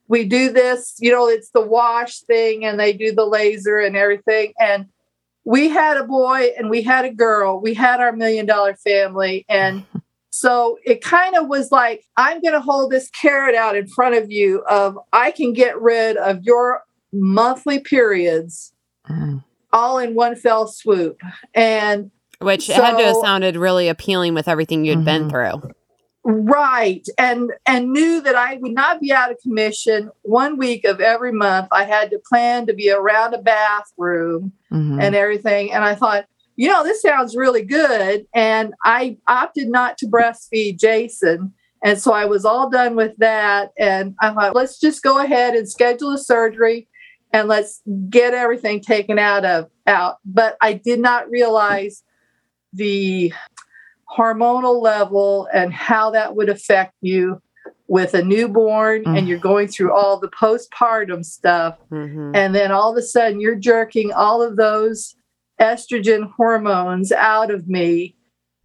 we 0.09 0.25
do 0.25 0.51
this, 0.51 0.97
you 0.99 1.13
know, 1.13 1.29
it's 1.29 1.51
the 1.51 1.61
wash 1.61 2.21
thing 2.21 2.65
and 2.65 2.81
they 2.81 2.93
do 2.93 3.13
the 3.13 3.27
laser 3.27 3.79
and 3.79 3.97
everything. 3.97 4.55
And 4.59 4.87
we 5.45 5.69
had 5.69 5.99
a 5.99 6.05
boy 6.05 6.51
and 6.59 6.71
we 6.71 6.83
had 6.83 7.05
a 7.05 7.13
girl. 7.13 7.61
We 7.61 7.75
had 7.75 8.01
our 8.01 8.13
million 8.13 8.47
dollar 8.47 8.75
family. 8.77 9.45
And 9.49 9.85
so 10.31 10.79
it 10.85 11.03
kind 11.03 11.37
of 11.37 11.49
was 11.49 11.71
like, 11.71 12.07
I'm 12.17 12.41
going 12.41 12.55
to 12.55 12.61
hold 12.61 12.91
this 12.91 13.11
carrot 13.11 13.55
out 13.55 13.77
in 13.77 13.87
front 13.87 14.15
of 14.15 14.31
you 14.31 14.63
of 14.69 14.99
I 15.13 15.31
can 15.31 15.53
get 15.53 15.81
rid 15.81 16.17
of 16.17 16.43
your 16.43 16.85
monthly 17.13 17.81
periods 17.81 18.73
mm. 19.09 19.43
all 19.73 19.99
in 19.99 20.15
one 20.15 20.37
fell 20.37 20.67
swoop. 20.67 21.21
And 21.55 22.11
which 22.41 22.67
so, 22.67 22.75
had 22.75 22.97
to 22.97 23.05
have 23.05 23.17
sounded 23.17 23.57
really 23.57 23.89
appealing 23.89 24.35
with 24.35 24.49
everything 24.49 24.85
you 24.85 24.93
had 24.93 24.99
mm-hmm. 24.99 25.29
been 25.29 25.31
through 25.31 25.73
right 26.25 27.07
and 27.17 27.51
and 27.67 27.93
knew 27.93 28.21
that 28.21 28.37
i 28.37 28.57
would 28.57 28.73
not 28.73 29.01
be 29.01 29.11
out 29.13 29.31
of 29.31 29.39
commission 29.41 30.11
one 30.23 30.59
week 30.59 30.85
of 30.85 31.01
every 31.01 31.33
month 31.33 31.67
i 31.73 31.85
had 31.85 32.11
to 32.11 32.21
plan 32.29 32.67
to 32.67 32.75
be 32.75 32.91
around 32.91 33.33
a 33.33 33.39
bathroom 33.39 34.53
mm-hmm. 34.71 35.01
and 35.01 35.15
everything 35.15 35.73
and 35.73 35.85
i 35.85 35.95
thought 35.95 36.27
you 36.57 36.69
know 36.69 36.83
this 36.83 37.01
sounds 37.01 37.35
really 37.35 37.63
good 37.63 38.27
and 38.35 38.75
i 38.85 39.17
opted 39.27 39.69
not 39.69 39.97
to 39.97 40.07
breastfeed 40.07 40.79
jason 40.79 41.53
and 41.83 41.99
so 41.99 42.13
i 42.13 42.27
was 42.27 42.45
all 42.45 42.69
done 42.69 42.95
with 42.95 43.17
that 43.17 43.71
and 43.79 44.15
i 44.21 44.31
thought 44.31 44.55
let's 44.55 44.79
just 44.79 45.03
go 45.03 45.19
ahead 45.19 45.55
and 45.55 45.69
schedule 45.69 46.13
a 46.13 46.19
surgery 46.19 46.89
and 47.33 47.49
let's 47.49 47.83
get 48.09 48.35
everything 48.35 48.81
taken 48.81 49.19
out 49.19 49.45
of 49.45 49.69
out 49.87 50.19
but 50.25 50.57
i 50.61 50.73
did 50.73 51.01
not 51.01 51.29
realize 51.31 52.03
the 52.73 53.33
hormonal 54.17 54.81
level 54.81 55.49
and 55.53 55.73
how 55.73 56.11
that 56.11 56.35
would 56.35 56.49
affect 56.49 56.95
you 57.01 57.41
with 57.87 58.15
a 58.15 58.23
newborn 58.23 59.05
mm. 59.05 59.19
and 59.19 59.29
you're 59.29 59.39
going 59.39 59.69
through 59.69 59.93
all 59.93 60.19
the 60.19 60.29
postpartum 60.29 61.25
stuff 61.25 61.77
mm-hmm. 61.91 62.33
and 62.35 62.55
then 62.55 62.71
all 62.71 62.91
of 62.91 62.97
a 62.97 63.03
sudden 63.03 63.41
you're 63.41 63.55
jerking 63.55 64.13
all 64.13 64.43
of 64.43 64.57
those 64.57 65.15
estrogen 65.61 66.31
hormones 66.33 67.13
out 67.13 67.51
of 67.51 67.69
me 67.69 68.15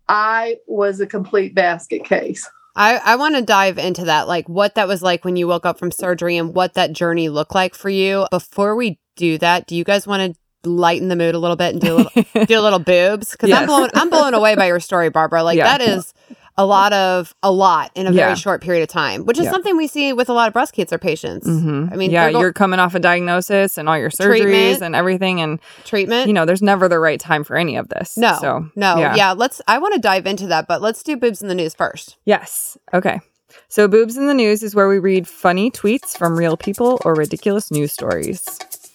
i 0.07 0.57
was 0.67 0.99
a 0.99 1.07
complete 1.07 1.55
basket 1.55 2.03
case 2.03 2.49
I, 2.75 2.97
I 2.97 3.15
want 3.15 3.35
to 3.35 3.41
dive 3.41 3.77
into 3.77 4.05
that, 4.05 4.27
like 4.27 4.49
what 4.49 4.75
that 4.75 4.87
was 4.87 5.01
like 5.01 5.23
when 5.23 5.35
you 5.35 5.47
woke 5.47 5.65
up 5.65 5.77
from 5.77 5.91
surgery 5.91 6.37
and 6.37 6.53
what 6.53 6.73
that 6.73 6.93
journey 6.93 7.29
looked 7.29 7.53
like 7.53 7.75
for 7.75 7.89
you. 7.89 8.25
Before 8.31 8.75
we 8.75 8.99
do 9.15 9.37
that, 9.37 9.67
do 9.67 9.75
you 9.75 9.83
guys 9.83 10.07
want 10.07 10.33
to 10.33 10.69
lighten 10.69 11.09
the 11.09 11.15
mood 11.15 11.35
a 11.35 11.39
little 11.39 11.57
bit 11.57 11.73
and 11.73 11.81
do 11.81 11.95
a 11.95 11.97
little 11.97 12.45
do 12.45 12.59
a 12.59 12.61
little 12.61 12.79
boobs 12.79 13.31
because 13.31 13.49
yes. 13.49 13.59
I'm 13.59 13.67
blown 13.67 13.89
I'm 13.93 14.09
blown 14.09 14.33
away 14.33 14.55
by 14.55 14.67
your 14.67 14.79
story, 14.79 15.09
Barbara. 15.09 15.43
Like 15.43 15.57
yeah. 15.57 15.77
that 15.77 15.81
is 15.81 16.13
a 16.57 16.65
lot 16.65 16.93
of 16.93 17.33
a 17.41 17.51
lot 17.51 17.91
in 17.95 18.05
a 18.05 18.11
very 18.11 18.31
yeah. 18.31 18.35
short 18.35 18.61
period 18.61 18.83
of 18.83 18.89
time, 18.89 19.25
which 19.25 19.39
is 19.39 19.45
yeah. 19.45 19.51
something 19.51 19.75
we 19.75 19.87
see 19.87 20.13
with 20.13 20.29
a 20.29 20.33
lot 20.33 20.47
of 20.47 20.53
breast 20.53 20.73
cancer 20.73 20.97
patients. 20.97 21.47
Mm-hmm. 21.47 21.91
I 21.91 21.95
mean, 21.95 22.11
yeah, 22.11 22.31
go- 22.31 22.39
you're 22.39 22.53
coming 22.53 22.79
off 22.79 22.93
a 22.95 22.99
diagnosis 22.99 23.77
and 23.77 23.89
all 23.89 23.97
your 23.97 24.09
surgeries 24.09 24.41
treatment, 24.41 24.83
and 24.83 24.95
everything, 24.95 25.41
and 25.41 25.59
treatment. 25.83 26.27
You 26.27 26.33
know, 26.33 26.45
there's 26.45 26.61
never 26.61 26.87
the 26.87 26.99
right 26.99 27.19
time 27.19 27.43
for 27.43 27.55
any 27.55 27.75
of 27.75 27.89
this. 27.89 28.17
No, 28.17 28.37
so 28.39 28.69
no, 28.75 28.97
yeah. 28.97 29.15
yeah 29.15 29.31
let's. 29.31 29.61
I 29.67 29.79
want 29.79 29.95
to 29.95 29.99
dive 29.99 30.27
into 30.27 30.47
that, 30.47 30.67
but 30.67 30.81
let's 30.81 31.01
do 31.01 31.17
boobs 31.17 31.41
in 31.41 31.47
the 31.47 31.55
news 31.55 31.73
first. 31.73 32.17
Yes. 32.25 32.77
Okay. 32.93 33.19
So, 33.67 33.87
boobs 33.87 34.17
in 34.17 34.27
the 34.27 34.33
news 34.33 34.63
is 34.63 34.75
where 34.75 34.87
we 34.87 34.99
read 34.99 35.27
funny 35.27 35.71
tweets 35.71 36.17
from 36.17 36.37
real 36.37 36.57
people 36.57 36.99
or 37.05 37.13
ridiculous 37.13 37.71
news 37.71 37.91
stories. 37.91 38.43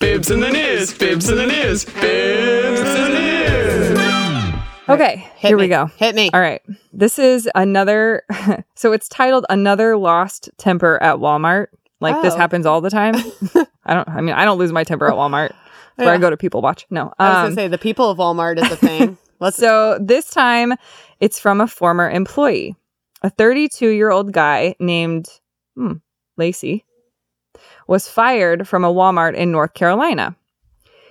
Bibs 0.00 0.30
in 0.30 0.40
the 0.40 0.50
news, 0.50 0.96
bibs 0.96 1.28
in 1.28 1.36
the 1.36 1.46
news, 1.46 1.84
bibs 1.84 2.80
in 2.80 2.86
the 2.86 3.08
news. 3.08 4.27
Okay, 4.88 5.16
Hit 5.36 5.48
here 5.48 5.56
me. 5.56 5.64
we 5.64 5.68
go. 5.68 5.86
Hit 5.96 6.14
me. 6.14 6.30
All 6.32 6.40
right. 6.40 6.62
This 6.92 7.18
is 7.18 7.48
another, 7.54 8.22
so 8.74 8.92
it's 8.92 9.08
titled 9.08 9.44
Another 9.50 9.96
Lost 9.96 10.50
Temper 10.56 11.02
at 11.02 11.16
Walmart. 11.16 11.66
Like 12.00 12.16
oh. 12.16 12.22
this 12.22 12.34
happens 12.34 12.64
all 12.64 12.80
the 12.80 12.90
time. 12.90 13.14
I 13.84 13.94
don't, 13.94 14.08
I 14.08 14.20
mean, 14.20 14.34
I 14.34 14.44
don't 14.44 14.58
lose 14.58 14.72
my 14.72 14.84
temper 14.84 15.08
at 15.08 15.14
Walmart 15.14 15.52
where 15.96 16.08
yeah. 16.08 16.12
I 16.14 16.18
go 16.18 16.30
to 16.30 16.36
People 16.36 16.62
Watch. 16.62 16.86
No. 16.90 17.12
I 17.18 17.28
was 17.28 17.36
to 17.36 17.46
um, 17.48 17.54
say 17.54 17.68
the 17.68 17.78
people 17.78 18.10
of 18.10 18.18
Walmart 18.18 18.62
is 18.62 18.70
a 18.70 18.76
thing. 18.86 19.18
Let's 19.40 19.56
so 19.56 19.98
this 20.00 20.30
time 20.30 20.74
it's 21.20 21.38
from 21.38 21.60
a 21.60 21.66
former 21.66 22.08
employee, 22.08 22.76
a 23.22 23.30
32 23.30 23.88
year 23.88 24.10
old 24.10 24.32
guy 24.32 24.74
named 24.78 25.28
hmm, 25.76 25.94
Lacey 26.36 26.84
was 27.86 28.08
fired 28.08 28.68
from 28.68 28.84
a 28.84 28.92
Walmart 28.92 29.34
in 29.34 29.50
North 29.50 29.74
Carolina. 29.74 30.36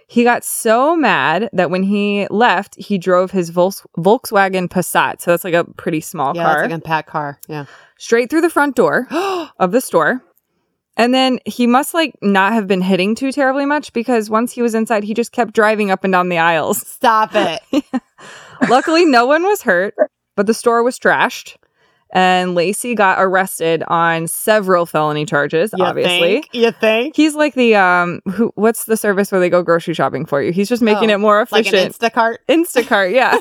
He 0.10 0.24
got 0.24 0.46
so 0.46 0.96
mad 0.96 1.50
that 1.52 1.70
when 1.70 1.84
he 1.84 2.28
left, 2.30 2.76
he 2.76 2.98
drove 2.98 3.32
his 3.32 3.52
Volkswagen 3.52 4.70
Passat. 4.70 5.22
So 5.22 5.32
that's 5.32 5.44
like 5.44 5.54
a 5.54 5.66
pretty 5.66 6.00
small 6.00 6.36
yeah, 6.36 6.44
car. 6.44 6.56
Yeah, 6.56 6.62
like 6.62 6.72
a 6.72 6.80
pack 6.80 7.08
car. 7.08 7.40
Yeah. 7.50 7.66
Straight 7.98 8.30
through 8.30 8.42
the 8.42 8.50
front 8.50 8.76
door 8.76 9.08
of 9.60 9.72
the 9.72 9.82
store. 9.82 10.24
And 10.96 11.14
then 11.14 11.40
he 11.46 11.68
must 11.68 11.94
like 11.94 12.16
not 12.22 12.54
have 12.54 12.68
been 12.68 12.82
hitting 12.82 13.16
too 13.16 13.32
terribly 13.32 13.66
much 13.66 13.92
because 13.94 14.30
once 14.30 14.54
he 14.54 14.62
was 14.62 14.74
inside, 14.74 15.04
he 15.04 15.14
just 15.14 15.34
kept 15.34 15.54
driving 15.54 15.92
up 15.92 16.04
and 16.04 16.14
down 16.14 16.30
the 16.30 16.40
aisles. 16.40 16.80
Stop 16.88 17.32
it. 17.34 17.62
Luckily, 18.70 19.06
no 19.06 19.26
one 19.26 19.44
was 19.44 19.62
hurt, 19.62 19.94
but 20.36 20.48
the 20.48 20.54
store 20.54 20.82
was 20.84 20.98
trashed 20.98 21.58
and 22.12 22.56
Lacey 22.56 22.96
got 22.96 23.18
arrested 23.20 23.84
on 23.88 24.28
several 24.28 24.86
felony 24.86 25.26
charges. 25.26 25.72
You 25.76 25.84
obviously, 25.84 26.20
think? 26.20 26.50
you 26.54 26.72
think 26.72 27.16
he's 27.16 27.36
like 27.36 27.54
the 27.54 27.76
um 27.76 28.22
who? 28.32 28.52
What's 28.56 28.86
the 28.86 28.98
service 28.98 29.32
where 29.32 29.42
they 29.42 29.50
go 29.50 29.64
grocery 29.64 29.94
shopping 29.94 30.26
for 30.26 30.42
you? 30.42 30.52
He's 30.52 30.70
just 30.70 30.82
making 30.82 31.12
oh, 31.12 31.16
it 31.16 31.18
more 31.18 31.42
efficient. 31.42 32.02
Like 32.02 32.14
Instacart. 32.14 32.38
Instacart, 32.48 33.14
yeah. 33.14 33.38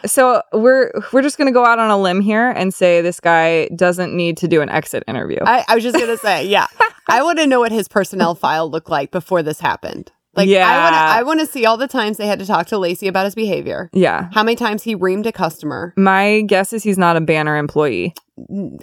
so 0.06 0.42
we're 0.52 0.92
we're 1.12 1.22
just 1.22 1.38
gonna 1.38 1.52
go 1.52 1.64
out 1.64 1.78
on 1.78 1.90
a 1.90 1.98
limb 1.98 2.20
here 2.20 2.50
and 2.50 2.72
say 2.72 3.00
this 3.00 3.20
guy 3.20 3.68
doesn't 3.74 4.14
need 4.14 4.36
to 4.38 4.48
do 4.48 4.60
an 4.60 4.68
exit 4.68 5.02
interview. 5.08 5.38
I, 5.44 5.64
I 5.68 5.74
was 5.74 5.84
just 5.84 5.98
gonna 5.98 6.16
say, 6.16 6.46
yeah, 6.46 6.66
I 7.08 7.22
want 7.22 7.38
to 7.38 7.46
know 7.46 7.60
what 7.60 7.72
his 7.72 7.88
personnel 7.88 8.34
file 8.34 8.70
looked 8.70 8.88
like 8.88 9.10
before 9.10 9.42
this 9.42 9.60
happened. 9.60 10.12
Like 10.34 10.48
yeah. 10.48 10.68
I 10.68 10.78
want 10.78 10.94
to 10.94 10.98
I 10.98 11.22
want 11.24 11.40
to 11.40 11.46
see 11.46 11.66
all 11.66 11.76
the 11.76 11.88
times 11.88 12.16
they 12.16 12.26
had 12.26 12.38
to 12.38 12.46
talk 12.46 12.68
to 12.68 12.78
Lacey 12.78 13.08
about 13.08 13.24
his 13.24 13.34
behavior. 13.34 13.90
Yeah. 13.92 14.28
How 14.32 14.44
many 14.44 14.54
times 14.54 14.84
he 14.84 14.94
reamed 14.94 15.26
a 15.26 15.32
customer. 15.32 15.92
My 15.96 16.42
guess 16.42 16.72
is 16.72 16.84
he's 16.84 16.98
not 16.98 17.16
a 17.16 17.20
banner 17.20 17.56
employee. 17.56 18.14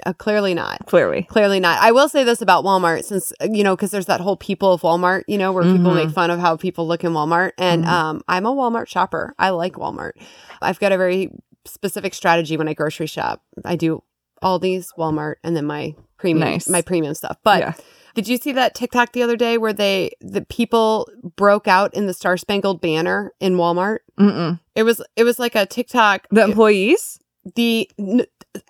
Uh, 0.06 0.14
clearly 0.14 0.54
not. 0.54 0.86
Clearly. 0.88 1.24
Clearly 1.24 1.60
not. 1.60 1.82
I 1.82 1.92
will 1.92 2.10
say 2.10 2.24
this 2.24 2.42
about 2.42 2.66
Walmart 2.66 3.06
since 3.06 3.32
uh, 3.42 3.48
you 3.50 3.64
know 3.64 3.78
cuz 3.78 3.92
there's 3.92 4.08
that 4.08 4.20
whole 4.20 4.36
people 4.36 4.74
of 4.74 4.82
Walmart, 4.82 5.24
you 5.28 5.38
know, 5.38 5.54
where 5.54 5.64
mm-hmm. 5.64 5.78
people 5.78 5.94
make 5.94 6.10
fun 6.10 6.32
of 6.32 6.40
how 6.40 6.58
people 6.58 6.86
look 6.86 7.04
in 7.04 7.14
Walmart 7.14 7.54
and 7.58 7.84
mm-hmm. 7.84 7.94
um 7.94 8.22
I'm 8.28 8.46
a 8.46 8.54
Walmart 8.54 8.88
shopper. 8.88 9.34
I 9.40 9.52
like 9.52 9.74
Walmart. 9.74 10.14
I've 10.62 10.80
got 10.80 10.92
a 10.92 10.98
very 10.98 11.32
specific 11.66 12.14
strategy 12.14 12.58
when 12.58 12.68
I 12.68 12.74
grocery 12.74 13.08
shop. 13.08 13.42
I 13.64 13.78
do 13.78 14.04
Aldi's, 14.44 14.92
Walmart, 14.98 15.36
and 15.44 15.56
then 15.56 15.66
my 15.66 15.96
premium 16.18 16.50
nice. 16.52 16.68
my 16.68 16.82
premium 16.82 17.14
stuff. 17.14 17.38
But 17.42 17.60
yeah 17.62 17.74
Did 18.18 18.28
you 18.28 18.38
see 18.38 18.52
that 18.54 18.74
TikTok 18.74 19.12
the 19.12 19.22
other 19.22 19.36
day 19.36 19.60
where 19.60 19.74
they 19.74 20.10
the 20.22 20.42
people 20.42 21.08
broke 21.36 21.68
out 21.68 21.94
in 21.94 22.08
the 22.08 22.16
Star 22.16 22.36
Spangled 22.36 22.82
Banner 22.82 23.32
in 23.40 23.58
Walmart? 23.58 24.00
Mm-mm. 24.20 24.60
It 24.74 24.82
was 24.82 25.04
it 25.16 25.24
was 25.24 25.38
like 25.38 25.54
a 25.54 25.68
TikTok. 25.68 26.26
The 26.32 26.44
employees, 26.44 27.20
the 27.54 27.88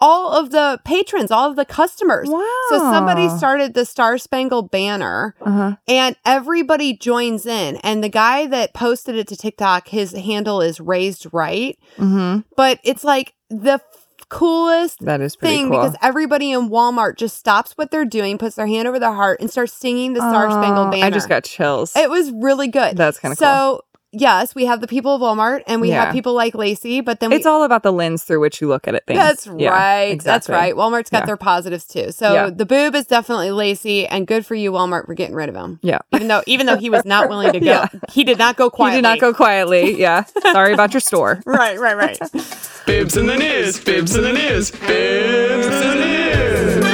all 0.02 0.34
of 0.34 0.52
the 0.52 0.82
patrons, 0.84 1.32
all 1.32 1.50
of 1.50 1.56
the 1.56 1.64
customers. 1.64 2.28
Wow. 2.28 2.46
So 2.68 2.80
somebody 2.80 3.30
started 3.30 3.74
the 3.74 3.86
Star 3.86 4.18
Spangled 4.18 4.70
Banner 4.70 5.34
uh-huh. 5.40 5.78
and 5.88 6.18
everybody 6.26 6.98
joins 6.98 7.46
in. 7.46 7.78
And 7.78 8.04
the 8.04 8.10
guy 8.10 8.48
that 8.48 8.74
posted 8.74 9.16
it 9.16 9.30
to 9.30 9.38
TikTok, 9.38 9.88
his 9.88 10.12
handle 10.12 10.60
is 10.60 10.82
raised 10.82 11.26
right. 11.32 11.80
Mm-hmm. 11.96 12.42
But 12.58 12.82
it's 12.84 13.06
like 13.06 13.34
the 13.50 13.80
coolest 14.30 15.00
that 15.06 15.22
is 15.22 15.36
thing 15.36 15.70
cool. 15.70 15.80
because 15.80 15.96
everybody 16.02 16.52
in 16.52 16.70
Walmart 16.70 17.18
just 17.18 17.38
stops 17.38 17.74
what 17.74 17.92
they're 17.92 18.06
doing, 18.06 18.38
puts 18.38 18.56
their 18.56 18.68
hand 18.68 18.88
over 18.88 19.00
their 19.00 19.14
heart, 19.14 19.40
and 19.40 19.50
starts 19.50 19.74
singing 19.74 20.14
the 20.14 20.20
Star 20.20 20.50
Spangled 20.52 20.92
Banner. 20.92 21.06
I 21.06 21.10
just 21.10 21.30
got 21.30 21.44
chills. 21.44 21.96
It 21.96 22.10
was 22.10 22.32
really 22.32 22.68
good. 22.68 22.98
That's 22.98 23.20
kind 23.20 23.32
of 23.32 23.38
so, 23.38 23.46
cool 23.46 23.87
yes, 24.20 24.56
we 24.56 24.66
have 24.66 24.82
the 24.82 24.88
people 24.88 25.16
of 25.16 25.22
Walmart 25.22 25.64
and 25.68 25.82
we 25.82 25.90
yeah. 25.90 26.06
have 26.06 26.14
people 26.14 26.34
like 26.34 26.56
Lacey, 26.56 27.02
but 27.02 27.20
then 27.20 27.30
we, 27.30 27.36
it's 27.36 27.46
all 27.46 27.64
about 27.64 27.84
the 27.84 27.92
lens 27.92 28.24
through 28.24 28.40
which 28.40 28.62
you 28.62 28.68
look 28.68 28.88
at 28.88 28.96
it. 28.96 29.04
Things. 29.06 29.18
That's 29.18 29.48
yeah, 29.58 29.70
right. 29.70 30.04
Exactly. 30.04 30.32
That's 30.32 30.50
right. 30.50 30.76
Walmart's 30.76 31.10
got 31.10 31.22
yeah. 31.22 31.26
their 31.26 31.38
positives 31.38 31.86
too. 31.86 32.12
So 32.12 32.50
the 32.50 32.66
boob 32.66 32.96
is 32.96 33.06
definitely 33.06 33.52
Lacey, 33.52 34.08
and 34.08 34.28
good 34.28 34.46
for 34.46 34.56
you, 34.56 34.72
Walmart, 34.72 35.06
for 35.06 35.14
getting 35.14 35.36
rid 35.36 35.50
of 35.50 35.56
him. 35.56 35.80
Yeah. 35.82 36.00
Even 36.14 36.28
though 36.28 36.44
even 36.48 36.66
though 36.66 36.78
he 36.78 36.90
was 36.90 37.06
not 37.06 37.30
willing 37.30 37.54
to 37.54 37.60
go, 37.60 37.86
he 38.12 38.24
did 38.24 38.38
not 38.38 38.58
go 38.58 38.70
quietly. 38.70 38.98
He 38.98 39.02
did 39.02 39.08
not 39.08 39.20
go 39.20 39.34
quietly. 39.34 40.00
Yeah. 40.00 40.24
Sorry 40.42 40.74
about 40.74 40.94
your 40.94 41.02
store. 41.02 41.42
right. 41.46 41.80
Right. 41.80 41.98
Right. 41.98 42.20
Bibs 42.86 43.18
in 43.18 43.28
the 43.28 43.38
news. 43.38 43.80
Bibs 43.80 44.16
in 44.16 44.24
the 44.24 44.34
news. 44.34 44.72
Bibs 44.72 45.66
in 45.66 45.72
the 45.72 45.96
news. 45.96 46.86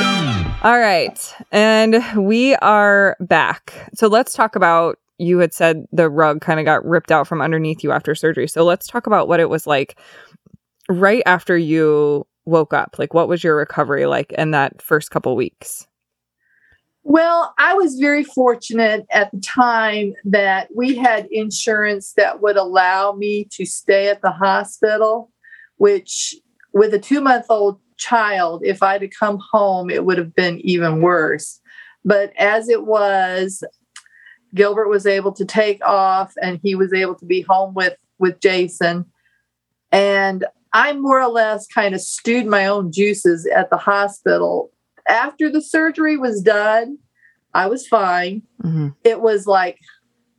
All 0.63 0.79
right. 0.79 1.35
And 1.51 2.01
we 2.15 2.55
are 2.55 3.17
back. 3.19 3.89
So 3.93 4.07
let's 4.07 4.33
talk 4.33 4.55
about 4.55 4.97
you 5.23 5.39
had 5.39 5.53
said 5.53 5.85
the 5.91 6.09
rug 6.09 6.41
kind 6.41 6.59
of 6.59 6.65
got 6.65 6.85
ripped 6.85 7.11
out 7.11 7.27
from 7.27 7.41
underneath 7.41 7.83
you 7.83 7.91
after 7.91 8.15
surgery. 8.15 8.47
So 8.47 8.63
let's 8.63 8.87
talk 8.87 9.07
about 9.07 9.27
what 9.27 9.39
it 9.39 9.49
was 9.49 9.65
like 9.67 9.99
right 10.89 11.23
after 11.25 11.57
you 11.57 12.25
woke 12.45 12.73
up. 12.73 12.95
Like, 12.97 13.13
what 13.13 13.27
was 13.27 13.43
your 13.43 13.55
recovery 13.55 14.05
like 14.05 14.31
in 14.33 14.51
that 14.51 14.81
first 14.81 15.11
couple 15.11 15.35
weeks? 15.35 15.87
Well, 17.03 17.53
I 17.57 17.73
was 17.73 17.99
very 17.99 18.23
fortunate 18.23 19.05
at 19.11 19.31
the 19.31 19.39
time 19.41 20.13
that 20.23 20.69
we 20.73 20.95
had 20.95 21.27
insurance 21.31 22.13
that 22.13 22.41
would 22.41 22.55
allow 22.55 23.11
me 23.11 23.47
to 23.51 23.65
stay 23.65 24.07
at 24.07 24.21
the 24.21 24.31
hospital, 24.31 25.29
which 25.77 26.33
with 26.71 26.93
a 26.93 26.99
two 26.99 27.19
month 27.19 27.45
old 27.49 27.79
child, 27.97 28.61
if 28.65 28.81
I'd 28.81 29.01
have 29.01 29.11
come 29.17 29.39
home, 29.51 29.89
it 29.89 30.05
would 30.05 30.17
have 30.17 30.33
been 30.33 30.59
even 30.61 31.01
worse. 31.01 31.59
But 32.05 32.31
as 32.39 32.69
it 32.69 32.85
was, 32.85 33.63
Gilbert 34.53 34.89
was 34.89 35.05
able 35.05 35.31
to 35.33 35.45
take 35.45 35.83
off 35.83 36.33
and 36.41 36.59
he 36.63 36.75
was 36.75 36.93
able 36.93 37.15
to 37.15 37.25
be 37.25 37.41
home 37.41 37.73
with 37.73 37.95
with 38.19 38.39
Jason. 38.39 39.05
And 39.91 40.45
I 40.73 40.93
more 40.93 41.21
or 41.21 41.29
less 41.29 41.67
kind 41.67 41.93
of 41.93 42.01
stewed 42.01 42.45
my 42.45 42.65
own 42.65 42.91
juices 42.91 43.45
at 43.45 43.69
the 43.69 43.77
hospital. 43.77 44.71
After 45.07 45.49
the 45.49 45.61
surgery 45.61 46.17
was 46.17 46.41
done, 46.41 46.97
I 47.53 47.67
was 47.67 47.87
fine. 47.87 48.41
Mm-hmm. 48.63 48.89
It 49.03 49.21
was 49.21 49.45
like 49.45 49.79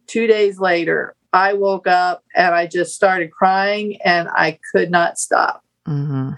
two 0.07 0.27
days 0.27 0.59
later, 0.59 1.15
I 1.33 1.53
woke 1.53 1.87
up 1.87 2.25
and 2.35 2.55
I 2.55 2.67
just 2.67 2.95
started 2.95 3.31
crying 3.31 3.99
and 4.05 4.29
I 4.29 4.59
could 4.73 4.91
not 4.91 5.19
stop. 5.19 5.65
Mm-hmm. 5.87 6.31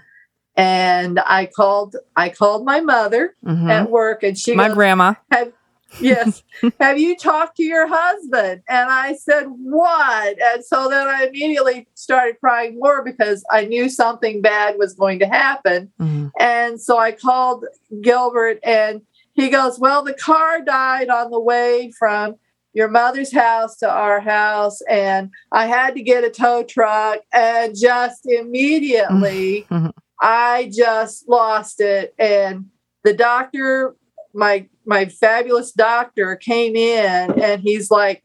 And 0.55 1.19
I 1.19 1.45
called, 1.45 1.95
I 2.15 2.29
called 2.29 2.65
my 2.65 2.81
mother 2.81 3.35
mm-hmm. 3.45 3.69
at 3.69 3.91
work, 3.91 4.23
and 4.23 4.35
she 4.35 4.55
my 4.55 4.67
goes, 4.67 4.75
grandma. 4.75 5.13
Have, 5.31 5.53
yes. 5.99 6.43
Have 6.79 6.99
you 6.99 7.15
talked 7.15 7.57
to 7.57 7.63
your 7.63 7.87
husband? 7.87 8.61
And 8.67 8.89
I 8.89 9.13
said, 9.15 9.45
What? 9.47 10.41
And 10.41 10.63
so 10.63 10.89
then 10.89 11.07
I 11.07 11.25
immediately 11.25 11.87
started 11.93 12.39
crying 12.39 12.79
more 12.79 13.03
because 13.03 13.43
I 13.51 13.65
knew 13.65 13.89
something 13.89 14.41
bad 14.41 14.77
was 14.77 14.93
going 14.93 15.19
to 15.19 15.27
happen. 15.27 15.91
Mm-hmm. 15.99 16.27
And 16.39 16.81
so 16.81 16.97
I 16.97 17.11
called 17.11 17.65
Gilbert 18.01 18.59
and 18.63 19.01
he 19.33 19.49
goes, 19.49 19.79
Well, 19.79 20.03
the 20.03 20.13
car 20.13 20.61
died 20.61 21.09
on 21.09 21.31
the 21.31 21.39
way 21.39 21.91
from 21.97 22.35
your 22.73 22.89
mother's 22.89 23.33
house 23.33 23.77
to 23.77 23.89
our 23.89 24.19
house. 24.19 24.81
And 24.89 25.31
I 25.51 25.67
had 25.67 25.95
to 25.95 26.03
get 26.03 26.23
a 26.23 26.29
tow 26.29 26.63
truck. 26.63 27.19
And 27.33 27.75
just 27.75 28.21
immediately, 28.25 29.65
mm-hmm. 29.71 29.89
I 30.21 30.71
just 30.73 31.27
lost 31.27 31.81
it. 31.81 32.13
And 32.19 32.65
the 33.03 33.13
doctor 33.13 33.95
my 34.37 34.67
my 34.87 35.05
fabulous 35.05 35.71
doctor 35.71 36.35
came 36.35 36.75
in 36.75 37.39
and 37.39 37.61
he's 37.61 37.91
like 37.91 38.23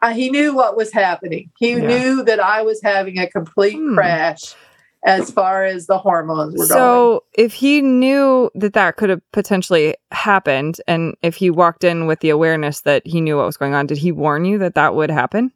uh, 0.00 0.12
he 0.12 0.30
knew 0.30 0.54
what 0.54 0.76
was 0.76 0.92
happening 0.92 1.50
he 1.58 1.72
yeah. 1.72 1.86
knew 1.86 2.22
that 2.22 2.40
i 2.40 2.62
was 2.62 2.80
having 2.82 3.18
a 3.18 3.28
complete 3.28 3.76
hmm. 3.76 3.94
crash 3.94 4.54
as 5.06 5.30
far 5.30 5.64
as 5.64 5.86
the 5.86 5.98
hormones 5.98 6.56
were 6.56 6.66
so 6.66 6.74
going 6.74 6.84
so 6.84 7.24
if 7.34 7.52
he 7.52 7.82
knew 7.82 8.50
that 8.54 8.72
that 8.72 8.96
could 8.96 9.10
have 9.10 9.20
potentially 9.32 9.94
happened 10.12 10.80
and 10.86 11.14
if 11.22 11.34
he 11.34 11.50
walked 11.50 11.84
in 11.84 12.06
with 12.06 12.20
the 12.20 12.30
awareness 12.30 12.82
that 12.82 13.06
he 13.06 13.20
knew 13.20 13.36
what 13.36 13.46
was 13.46 13.56
going 13.56 13.74
on 13.74 13.86
did 13.86 13.98
he 13.98 14.12
warn 14.12 14.44
you 14.44 14.56
that 14.56 14.74
that 14.74 14.94
would 14.94 15.10
happen 15.10 15.52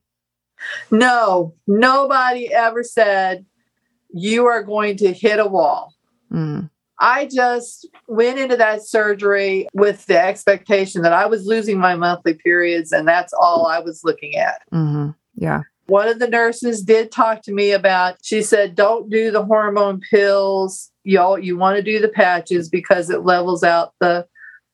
no 0.91 1.55
nobody 1.67 2.53
ever 2.53 2.83
said 2.83 3.47
you 4.11 4.47
are 4.47 4.63
going 4.63 4.97
to 4.97 5.13
hit 5.13 5.39
a 5.39 5.47
wall 5.47 5.95
mm. 6.33 6.69
I 7.01 7.27
just 7.27 7.87
went 8.07 8.39
into 8.39 8.57
that 8.57 8.83
surgery 8.83 9.69
with 9.73 10.07
the 10.07 10.21
expectation 10.21 11.03
that 11.03 11.13
I 11.13 11.27
was 11.27 11.47
losing 11.47 11.79
my 11.79 11.95
monthly 11.95 12.35
periods, 12.35 12.93
and 12.93 13.07
that's 13.07 13.33
all 13.33 13.67
I 13.67 13.79
was 13.79 14.03
looking 14.05 14.37
at. 14.37 14.63
Mm-hmm. 14.73 15.11
Yeah. 15.37 15.63
One 15.87 16.09
of 16.09 16.19
the 16.19 16.29
nurses 16.29 16.83
did 16.83 17.11
talk 17.11 17.43
to 17.43 17.53
me 17.53 17.71
about, 17.71 18.17
she 18.23 18.43
said, 18.43 18.75
don't 18.75 19.09
do 19.09 19.31
the 19.31 19.45
hormone 19.45 20.01
pills. 20.11 20.91
Y'all, 21.05 21.39
you 21.39 21.57
want 21.57 21.77
to 21.77 21.83
do 21.83 21.99
the 21.99 22.09
patches 22.09 22.69
because 22.69 23.09
it 23.09 23.25
levels 23.25 23.65
out 23.65 23.95
the 24.01 24.27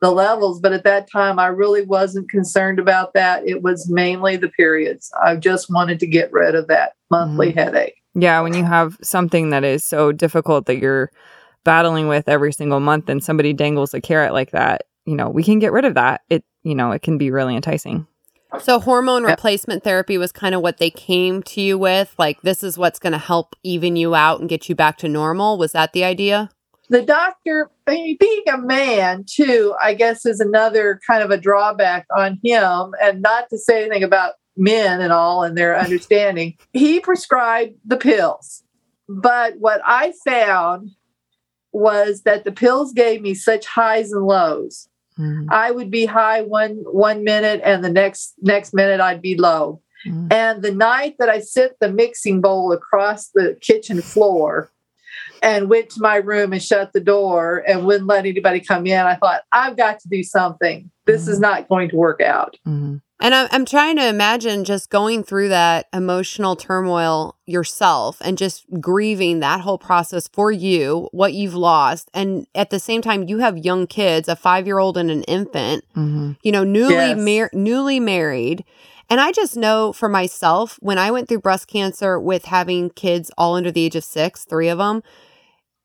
the 0.04 0.10
levels. 0.10 0.60
But 0.60 0.72
at 0.72 0.84
that 0.84 1.10
time, 1.10 1.38
I 1.38 1.46
really 1.46 1.82
wasn't 1.82 2.28
concerned 2.28 2.78
about 2.78 3.14
that. 3.14 3.46
It 3.48 3.62
was 3.62 3.88
mainly 3.88 4.36
the 4.36 4.50
periods. 4.50 5.10
I 5.22 5.36
just 5.36 5.70
wanted 5.70 5.98
to 6.00 6.06
get 6.06 6.32
rid 6.32 6.54
of 6.54 6.66
that 6.68 6.92
monthly 7.10 7.50
mm-hmm. 7.50 7.58
headache. 7.58 7.94
Yeah, 8.14 8.40
when 8.42 8.54
you 8.54 8.64
have 8.64 8.98
something 9.02 9.50
that 9.50 9.64
is 9.64 9.84
so 9.84 10.12
difficult 10.12 10.66
that 10.66 10.78
you're 10.78 11.10
battling 11.64 12.08
with 12.08 12.28
every 12.28 12.52
single 12.52 12.80
month 12.80 13.08
and 13.08 13.22
somebody 13.22 13.52
dangles 13.52 13.94
a 13.94 14.00
carrot 14.00 14.32
like 14.32 14.52
that, 14.52 14.82
you 15.06 15.16
know, 15.16 15.28
we 15.28 15.42
can 15.42 15.58
get 15.58 15.72
rid 15.72 15.84
of 15.84 15.94
that. 15.94 16.22
It, 16.30 16.44
you 16.62 16.74
know, 16.74 16.92
it 16.92 17.02
can 17.02 17.18
be 17.18 17.30
really 17.30 17.56
enticing. 17.56 18.06
So 18.60 18.78
hormone 18.78 19.24
replacement 19.24 19.82
therapy 19.82 20.16
was 20.16 20.30
kind 20.30 20.54
of 20.54 20.60
what 20.60 20.78
they 20.78 20.90
came 20.90 21.42
to 21.42 21.60
you 21.60 21.76
with, 21.76 22.14
like 22.18 22.40
this 22.42 22.62
is 22.62 22.78
what's 22.78 23.00
going 23.00 23.12
to 23.12 23.18
help 23.18 23.56
even 23.64 23.96
you 23.96 24.14
out 24.14 24.38
and 24.38 24.48
get 24.48 24.68
you 24.68 24.74
back 24.74 24.96
to 24.98 25.08
normal. 25.08 25.58
Was 25.58 25.72
that 25.72 25.92
the 25.92 26.04
idea? 26.04 26.50
The 26.88 27.02
doctor, 27.02 27.70
being 27.86 28.44
a 28.52 28.58
man 28.58 29.24
too, 29.28 29.74
I 29.82 29.94
guess 29.94 30.24
is 30.24 30.38
another 30.38 31.00
kind 31.06 31.22
of 31.22 31.30
a 31.30 31.38
drawback 31.38 32.06
on 32.16 32.38
him. 32.44 32.92
And 33.02 33.22
not 33.22 33.48
to 33.50 33.58
say 33.58 33.80
anything 33.80 34.04
about 34.04 34.34
men 34.56 35.00
and 35.00 35.12
all 35.12 35.42
and 35.42 35.58
their 35.58 35.76
understanding, 35.76 36.56
he 36.72 37.00
prescribed 37.00 37.74
the 37.84 37.96
pills. 37.96 38.62
But 39.08 39.54
what 39.58 39.80
I 39.84 40.12
found 40.24 40.90
was 41.74 42.22
that 42.22 42.44
the 42.44 42.52
pills 42.52 42.92
gave 42.92 43.20
me 43.20 43.34
such 43.34 43.66
highs 43.66 44.12
and 44.12 44.26
lows. 44.26 44.88
Mm-hmm. 45.18 45.48
I 45.50 45.70
would 45.70 45.90
be 45.90 46.06
high 46.06 46.42
one 46.42 46.76
one 46.86 47.22
minute 47.24 47.60
and 47.64 47.84
the 47.84 47.90
next 47.90 48.34
next 48.40 48.74
minute 48.74 49.00
I'd 49.00 49.22
be 49.22 49.36
low. 49.36 49.80
Mm-hmm. 50.06 50.28
And 50.30 50.62
the 50.62 50.72
night 50.72 51.16
that 51.18 51.28
I 51.28 51.40
sent 51.40 51.74
the 51.80 51.90
mixing 51.90 52.40
bowl 52.40 52.72
across 52.72 53.28
the 53.28 53.56
kitchen 53.60 54.02
floor 54.02 54.70
and 55.42 55.68
went 55.68 55.90
to 55.90 56.00
my 56.00 56.16
room 56.16 56.52
and 56.52 56.62
shut 56.62 56.92
the 56.92 57.00
door 57.00 57.62
and 57.66 57.86
wouldn't 57.86 58.08
let 58.08 58.26
anybody 58.26 58.60
come 58.60 58.86
in, 58.86 59.06
I 59.06 59.14
thought, 59.14 59.42
I've 59.52 59.76
got 59.76 60.00
to 60.00 60.08
do 60.08 60.22
something. 60.22 60.90
This 61.06 61.22
mm-hmm. 61.22 61.32
is 61.32 61.40
not 61.40 61.68
going 61.68 61.90
to 61.90 61.96
work 61.96 62.20
out. 62.20 62.56
And 63.20 63.34
I'm, 63.34 63.48
I'm 63.52 63.64
trying 63.64 63.96
to 63.96 64.06
imagine 64.06 64.64
just 64.64 64.90
going 64.90 65.22
through 65.22 65.48
that 65.50 65.86
emotional 65.92 66.56
turmoil 66.56 67.36
yourself 67.46 68.18
and 68.20 68.36
just 68.36 68.66
grieving 68.80 69.40
that 69.40 69.60
whole 69.60 69.78
process 69.78 70.28
for 70.28 70.50
you, 70.50 71.08
what 71.12 71.32
you've 71.32 71.54
lost. 71.54 72.10
And 72.12 72.46
at 72.54 72.70
the 72.70 72.80
same 72.80 73.02
time, 73.02 73.28
you 73.28 73.38
have 73.38 73.56
young 73.58 73.86
kids, 73.86 74.28
a 74.28 74.36
five 74.36 74.66
year 74.66 74.78
old 74.78 74.98
and 74.98 75.10
an 75.10 75.22
infant, 75.24 75.84
mm-hmm. 75.96 76.32
you 76.42 76.52
know, 76.52 76.64
newly, 76.64 76.94
yes. 76.94 77.18
mar- 77.18 77.50
newly 77.52 78.00
married. 78.00 78.64
And 79.08 79.20
I 79.20 79.32
just 79.32 79.56
know 79.56 79.92
for 79.92 80.08
myself, 80.08 80.78
when 80.80 80.98
I 80.98 81.10
went 81.10 81.28
through 81.28 81.40
breast 81.40 81.68
cancer 81.68 82.18
with 82.18 82.46
having 82.46 82.90
kids 82.90 83.30
all 83.38 83.54
under 83.54 83.70
the 83.70 83.84
age 83.84 83.96
of 83.96 84.04
six, 84.04 84.44
three 84.44 84.68
of 84.68 84.78
them, 84.78 85.02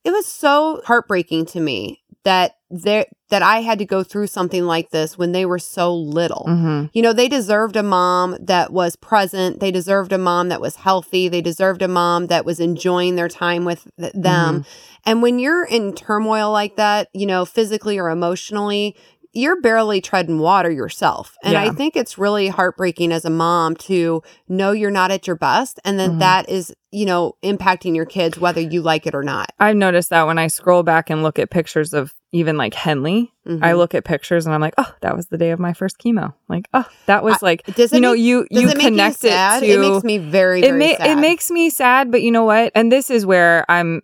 it 0.04 0.12
was 0.12 0.26
so 0.26 0.82
heartbreaking 0.86 1.46
to 1.48 1.60
me 1.60 1.99
that 2.24 2.54
there 2.70 3.06
that 3.30 3.42
I 3.42 3.62
had 3.62 3.80
to 3.80 3.86
go 3.86 4.04
through 4.04 4.28
something 4.28 4.66
like 4.66 4.90
this 4.90 5.18
when 5.18 5.32
they 5.32 5.46
were 5.46 5.60
so 5.60 5.94
little. 5.94 6.46
Mm-hmm. 6.48 6.86
You 6.94 7.02
know, 7.02 7.14
they 7.14 7.28
deserved 7.28 7.76
a 7.76 7.84
mom 7.84 8.36
that 8.40 8.74
was 8.74 8.96
present. 8.96 9.60
They 9.60 9.72
deserved 9.72 10.12
a 10.12 10.18
mom 10.18 10.50
that 10.50 10.62
was 10.62 10.78
healthy. 10.78 11.28
They 11.28 11.42
deserved 11.42 11.82
a 11.82 11.88
mom 11.88 12.28
that 12.28 12.46
was 12.46 12.60
enjoying 12.60 13.16
their 13.16 13.30
time 13.30 13.66
with 13.66 13.88
th- 14.00 14.14
them. 14.14 14.62
Mm-hmm. 14.62 14.70
And 15.06 15.22
when 15.22 15.40
you're 15.40 15.66
in 15.66 15.94
turmoil 15.94 16.52
like 16.52 16.76
that, 16.78 17.10
you 17.14 17.26
know, 17.26 17.46
physically 17.46 18.00
or 18.00 18.10
emotionally, 18.10 18.96
you're 19.34 19.62
barely 19.62 20.02
treading 20.02 20.40
water 20.40 20.72
yourself. 20.72 21.38
And 21.44 21.54
yeah. 21.54 21.64
I 21.64 21.70
think 21.70 21.96
it's 21.96 22.18
really 22.18 22.48
heartbreaking 22.48 23.12
as 23.12 23.26
a 23.26 23.30
mom 23.30 23.76
to 23.76 24.24
know 24.48 24.72
you're 24.72 24.90
not 24.90 25.12
at 25.12 25.28
your 25.28 25.36
best 25.36 25.80
and 25.86 26.00
then 26.00 26.12
mm-hmm. 26.12 26.20
that 26.20 26.50
is, 26.50 26.74
you 26.92 27.06
know, 27.06 27.36
impacting 27.44 27.96
your 27.96 28.06
kids 28.06 28.40
whether 28.40 28.60
you 28.60 28.82
like 28.82 29.06
it 29.06 29.14
or 29.14 29.24
not. 29.24 29.52
I've 29.60 29.76
noticed 29.76 30.10
that 30.10 30.26
when 30.26 30.40
I 30.40 30.48
scroll 30.48 30.82
back 30.82 31.12
and 31.12 31.22
look 31.22 31.38
at 31.38 31.52
pictures 31.52 31.94
of 31.94 32.14
even 32.32 32.58
like 32.58 32.74
Henley, 32.74 33.32
mm-hmm. 33.48 33.64
I 33.64 33.74
look 33.74 33.94
at 33.94 34.04
pictures 34.04 34.46
and 34.46 34.56
I'm 34.56 34.62
like, 34.62 34.74
oh, 34.80 34.94
that 35.02 35.16
was 35.16 35.28
the 35.28 35.38
day 35.38 35.52
of 35.52 35.60
my 35.60 35.74
first 35.74 36.00
chemo. 36.00 36.34
Like, 36.48 36.68
oh, 36.74 36.88
that 37.06 37.24
was 37.24 37.42
like, 37.42 37.62
I, 37.68 37.72
does 37.72 37.94
you 37.94 38.00
know, 38.00 38.14
make, 38.14 38.22
you 38.22 38.48
you 38.50 38.68
connect 38.70 39.24
you 39.24 39.30
it 39.30 39.60
to. 39.60 39.66
It 39.66 39.80
makes 39.80 40.04
me 40.04 40.18
very, 40.18 40.62
very 40.62 40.84
it, 40.84 41.00
ma- 41.00 41.06
it 41.06 41.16
makes 41.16 41.52
me 41.52 41.70
sad, 41.70 42.12
but 42.12 42.24
you 42.24 42.32
know 42.32 42.46
what? 42.46 42.72
And 42.74 42.92
this 42.92 43.12
is 43.12 43.26
where 43.26 43.66
I'm, 43.70 44.02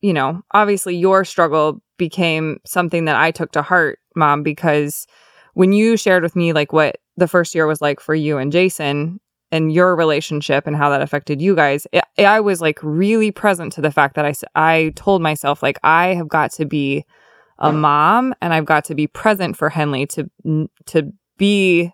you 0.00 0.14
know, 0.14 0.42
obviously 0.52 0.96
your 0.96 1.24
struggle 1.24 1.82
became 2.02 2.58
something 2.66 3.04
that 3.04 3.14
I 3.14 3.30
took 3.30 3.52
to 3.52 3.62
heart, 3.62 4.00
mom, 4.16 4.42
because 4.42 5.06
when 5.54 5.70
you 5.72 5.96
shared 5.96 6.24
with 6.24 6.34
me 6.34 6.52
like 6.52 6.72
what 6.72 6.96
the 7.16 7.28
first 7.28 7.54
year 7.54 7.64
was 7.64 7.80
like 7.80 8.00
for 8.00 8.12
you 8.12 8.38
and 8.38 8.50
Jason 8.50 9.20
and 9.52 9.72
your 9.72 9.94
relationship 9.94 10.66
and 10.66 10.74
how 10.74 10.90
that 10.90 11.00
affected 11.00 11.40
you 11.40 11.54
guys, 11.54 11.86
it, 11.92 12.02
I 12.18 12.40
was 12.40 12.60
like 12.60 12.80
really 12.82 13.30
present 13.30 13.72
to 13.74 13.80
the 13.80 13.92
fact 13.92 14.16
that 14.16 14.24
I 14.24 14.34
I 14.56 14.92
told 14.96 15.22
myself 15.22 15.62
like 15.62 15.78
I 15.84 16.14
have 16.14 16.26
got 16.26 16.50
to 16.54 16.64
be 16.64 17.04
a 17.60 17.72
mom 17.72 18.34
and 18.42 18.52
I've 18.52 18.64
got 18.64 18.84
to 18.86 18.96
be 18.96 19.06
present 19.06 19.56
for 19.56 19.68
Henley 19.68 20.04
to 20.08 20.28
to 20.86 21.12
be 21.38 21.92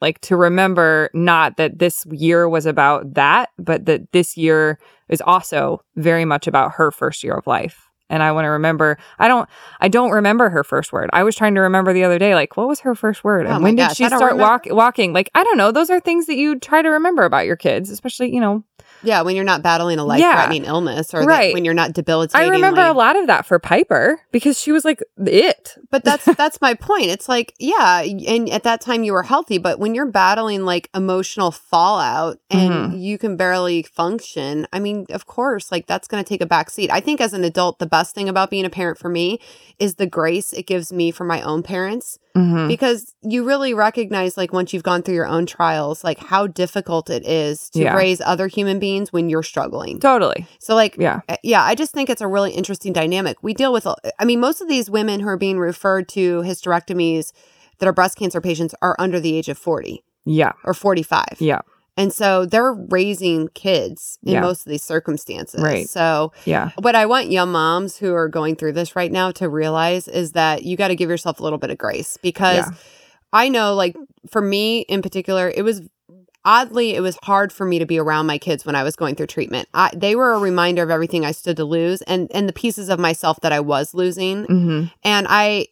like 0.00 0.20
to 0.22 0.36
remember 0.36 1.08
not 1.14 1.56
that 1.58 1.78
this 1.78 2.04
year 2.10 2.48
was 2.48 2.66
about 2.66 3.14
that, 3.14 3.50
but 3.60 3.86
that 3.86 4.10
this 4.10 4.36
year 4.36 4.80
is 5.08 5.20
also 5.20 5.82
very 5.94 6.24
much 6.24 6.48
about 6.48 6.72
her 6.72 6.90
first 6.90 7.22
year 7.22 7.34
of 7.34 7.46
life 7.46 7.85
and 8.08 8.22
I 8.22 8.32
want 8.32 8.44
to 8.44 8.50
remember. 8.50 8.98
I 9.18 9.28
don't. 9.28 9.48
I 9.80 9.88
don't 9.88 10.10
remember 10.10 10.50
her 10.50 10.62
first 10.62 10.92
word. 10.92 11.10
I 11.12 11.24
was 11.24 11.34
trying 11.34 11.54
to 11.56 11.60
remember 11.60 11.92
the 11.92 12.04
other 12.04 12.18
day, 12.18 12.34
like 12.34 12.56
what 12.56 12.68
was 12.68 12.80
her 12.80 12.94
first 12.94 13.24
word, 13.24 13.46
and 13.46 13.56
oh 13.56 13.60
when 13.60 13.76
did 13.76 13.96
she 13.96 14.06
start 14.06 14.36
walk, 14.36 14.66
walking? 14.68 15.12
Like 15.12 15.30
I 15.34 15.44
don't 15.44 15.58
know. 15.58 15.72
Those 15.72 15.90
are 15.90 16.00
things 16.00 16.26
that 16.26 16.36
you 16.36 16.58
try 16.58 16.82
to 16.82 16.88
remember 16.88 17.24
about 17.24 17.46
your 17.46 17.56
kids, 17.56 17.90
especially 17.90 18.32
you 18.34 18.40
know 18.40 18.64
yeah, 19.02 19.22
when 19.22 19.36
you're 19.36 19.44
not 19.44 19.62
battling 19.62 19.98
a 19.98 20.04
life 20.04 20.20
threatening 20.20 20.64
yeah. 20.64 20.70
illness 20.70 21.14
or 21.14 21.22
right. 21.22 21.52
when 21.54 21.64
you're 21.64 21.74
not 21.74 21.92
debilitating. 21.92 22.48
I 22.48 22.50
remember 22.50 22.82
a 22.82 22.92
lot 22.92 23.16
of 23.16 23.26
that 23.26 23.46
for 23.46 23.58
Piper 23.58 24.20
because 24.32 24.58
she 24.58 24.72
was 24.72 24.84
like 24.84 25.02
it. 25.18 25.76
But 25.90 26.04
that's 26.04 26.24
that's 26.36 26.60
my 26.60 26.74
point. 26.74 27.06
It's 27.06 27.28
like, 27.28 27.54
yeah, 27.58 28.00
and 28.02 28.48
at 28.50 28.62
that 28.64 28.80
time 28.80 29.04
you 29.04 29.12
were 29.12 29.22
healthy, 29.22 29.58
but 29.58 29.78
when 29.78 29.94
you're 29.94 30.06
battling 30.06 30.64
like 30.64 30.88
emotional 30.94 31.50
fallout 31.50 32.38
and 32.50 32.72
mm-hmm. 32.72 32.98
you 32.98 33.18
can 33.18 33.36
barely 33.36 33.82
function, 33.82 34.66
I 34.72 34.80
mean, 34.80 35.06
of 35.10 35.26
course, 35.26 35.70
like 35.70 35.86
that's 35.86 36.08
going 36.08 36.22
to 36.22 36.28
take 36.28 36.40
a 36.40 36.46
back 36.46 36.70
seat. 36.70 36.90
I 36.90 37.00
think 37.00 37.20
as 37.20 37.32
an 37.32 37.44
adult, 37.44 37.78
the 37.78 37.86
best 37.86 38.14
thing 38.14 38.28
about 38.28 38.50
being 38.50 38.64
a 38.64 38.70
parent 38.70 38.98
for 38.98 39.08
me 39.08 39.40
is 39.78 39.96
the 39.96 40.06
grace 40.06 40.52
it 40.52 40.66
gives 40.66 40.92
me 40.92 41.10
for 41.10 41.24
my 41.24 41.42
own 41.42 41.62
parents 41.62 42.18
Mm-hmm. 42.36 42.68
Because 42.68 43.14
you 43.22 43.44
really 43.44 43.72
recognize, 43.72 44.36
like, 44.36 44.52
once 44.52 44.72
you've 44.74 44.82
gone 44.82 45.02
through 45.02 45.14
your 45.14 45.26
own 45.26 45.46
trials, 45.46 46.04
like 46.04 46.18
how 46.18 46.46
difficult 46.46 47.08
it 47.08 47.26
is 47.26 47.70
to 47.70 47.80
yeah. 47.80 47.96
raise 47.96 48.20
other 48.20 48.46
human 48.46 48.78
beings 48.78 49.12
when 49.12 49.30
you're 49.30 49.42
struggling. 49.42 49.98
Totally. 49.98 50.46
So, 50.60 50.74
like, 50.74 50.96
yeah. 50.98 51.20
Eh, 51.28 51.36
yeah, 51.42 51.62
I 51.62 51.74
just 51.74 51.92
think 51.92 52.10
it's 52.10 52.20
a 52.20 52.28
really 52.28 52.52
interesting 52.52 52.92
dynamic. 52.92 53.42
We 53.42 53.54
deal 53.54 53.72
with, 53.72 53.86
I 53.86 54.24
mean, 54.24 54.40
most 54.40 54.60
of 54.60 54.68
these 54.68 54.90
women 54.90 55.20
who 55.20 55.28
are 55.28 55.38
being 55.38 55.58
referred 55.58 56.08
to 56.10 56.42
hysterectomies 56.42 57.32
that 57.78 57.86
are 57.86 57.92
breast 57.92 58.18
cancer 58.18 58.40
patients 58.40 58.74
are 58.82 58.96
under 58.98 59.18
the 59.18 59.34
age 59.34 59.48
of 59.48 59.56
40. 59.56 60.04
Yeah. 60.26 60.52
Or 60.64 60.74
45. 60.74 61.36
Yeah. 61.38 61.60
And 61.96 62.12
so 62.12 62.44
they're 62.44 62.74
raising 62.74 63.48
kids 63.48 64.18
in 64.22 64.34
yeah. 64.34 64.40
most 64.42 64.66
of 64.66 64.70
these 64.70 64.84
circumstances. 64.84 65.62
Right. 65.62 65.88
So, 65.88 66.32
yeah. 66.44 66.70
What 66.76 66.94
I 66.94 67.06
want 67.06 67.30
young 67.30 67.52
moms 67.52 67.96
who 67.96 68.12
are 68.14 68.28
going 68.28 68.56
through 68.56 68.72
this 68.72 68.94
right 68.94 69.10
now 69.10 69.30
to 69.32 69.48
realize 69.48 70.06
is 70.06 70.32
that 70.32 70.64
you 70.64 70.76
got 70.76 70.88
to 70.88 70.96
give 70.96 71.08
yourself 71.08 71.40
a 71.40 71.42
little 71.42 71.58
bit 71.58 71.70
of 71.70 71.78
grace 71.78 72.18
because 72.20 72.66
yeah. 72.66 72.76
I 73.32 73.48
know, 73.48 73.74
like, 73.74 73.96
for 74.28 74.42
me 74.42 74.80
in 74.80 75.00
particular, 75.00 75.50
it 75.54 75.62
was 75.62 75.82
oddly, 76.44 76.94
it 76.94 77.00
was 77.00 77.18
hard 77.22 77.52
for 77.52 77.64
me 77.64 77.78
to 77.78 77.86
be 77.86 77.98
around 77.98 78.26
my 78.26 78.38
kids 78.38 78.66
when 78.66 78.76
I 78.76 78.82
was 78.82 78.94
going 78.94 79.14
through 79.14 79.26
treatment. 79.28 79.68
I, 79.72 79.90
they 79.96 80.14
were 80.14 80.34
a 80.34 80.38
reminder 80.38 80.82
of 80.82 80.90
everything 80.90 81.24
I 81.24 81.32
stood 81.32 81.56
to 81.56 81.64
lose 81.64 82.02
and, 82.02 82.30
and 82.32 82.48
the 82.48 82.52
pieces 82.52 82.88
of 82.88 83.00
myself 83.00 83.40
that 83.40 83.52
I 83.52 83.60
was 83.60 83.94
losing. 83.94 84.44
Mm-hmm. 84.44 84.84
And 85.02 85.26
I, 85.28 85.66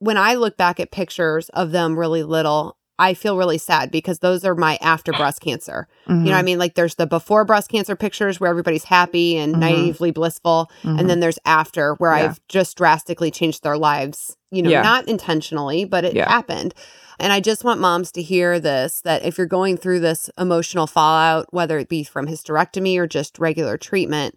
when 0.00 0.18
I 0.18 0.34
look 0.34 0.56
back 0.56 0.80
at 0.80 0.90
pictures 0.90 1.48
of 1.50 1.70
them 1.70 1.98
really 1.98 2.24
little, 2.24 2.76
I 3.02 3.14
feel 3.14 3.36
really 3.36 3.58
sad 3.58 3.90
because 3.90 4.20
those 4.20 4.44
are 4.44 4.54
my 4.54 4.78
after 4.80 5.12
breast 5.12 5.40
cancer. 5.40 5.88
Mm-hmm. 6.06 6.24
You 6.24 6.30
know, 6.30 6.36
I 6.36 6.38
mm-hmm. 6.38 6.46
mean, 6.46 6.58
like 6.60 6.76
there's 6.76 6.94
the 6.94 7.06
before 7.06 7.44
breast 7.44 7.68
cancer 7.68 7.96
pictures 7.96 8.38
where 8.38 8.48
everybody's 8.48 8.84
happy 8.84 9.36
and 9.36 9.54
mm-hmm. 9.54 9.60
naively 9.60 10.12
blissful, 10.12 10.70
mm-hmm. 10.84 11.00
and 11.00 11.10
then 11.10 11.18
there's 11.18 11.38
after 11.44 11.94
where 11.94 12.16
yeah. 12.16 12.26
I've 12.26 12.40
just 12.46 12.76
drastically 12.76 13.32
changed 13.32 13.64
their 13.64 13.76
lives. 13.76 14.36
You 14.52 14.62
know, 14.62 14.70
yeah. 14.70 14.82
not 14.82 15.08
intentionally, 15.08 15.84
but 15.84 16.04
it 16.04 16.14
yeah. 16.14 16.28
happened. 16.28 16.74
And 17.18 17.32
I 17.32 17.40
just 17.40 17.64
want 17.64 17.80
moms 17.80 18.12
to 18.12 18.22
hear 18.22 18.60
this 18.60 19.00
that 19.00 19.24
if 19.24 19.36
you're 19.36 19.46
going 19.48 19.76
through 19.78 20.00
this 20.00 20.30
emotional 20.38 20.86
fallout, 20.86 21.52
whether 21.52 21.78
it 21.78 21.88
be 21.88 22.04
from 22.04 22.28
hysterectomy 22.28 22.98
or 22.98 23.08
just 23.08 23.38
regular 23.40 23.76
treatment, 23.78 24.36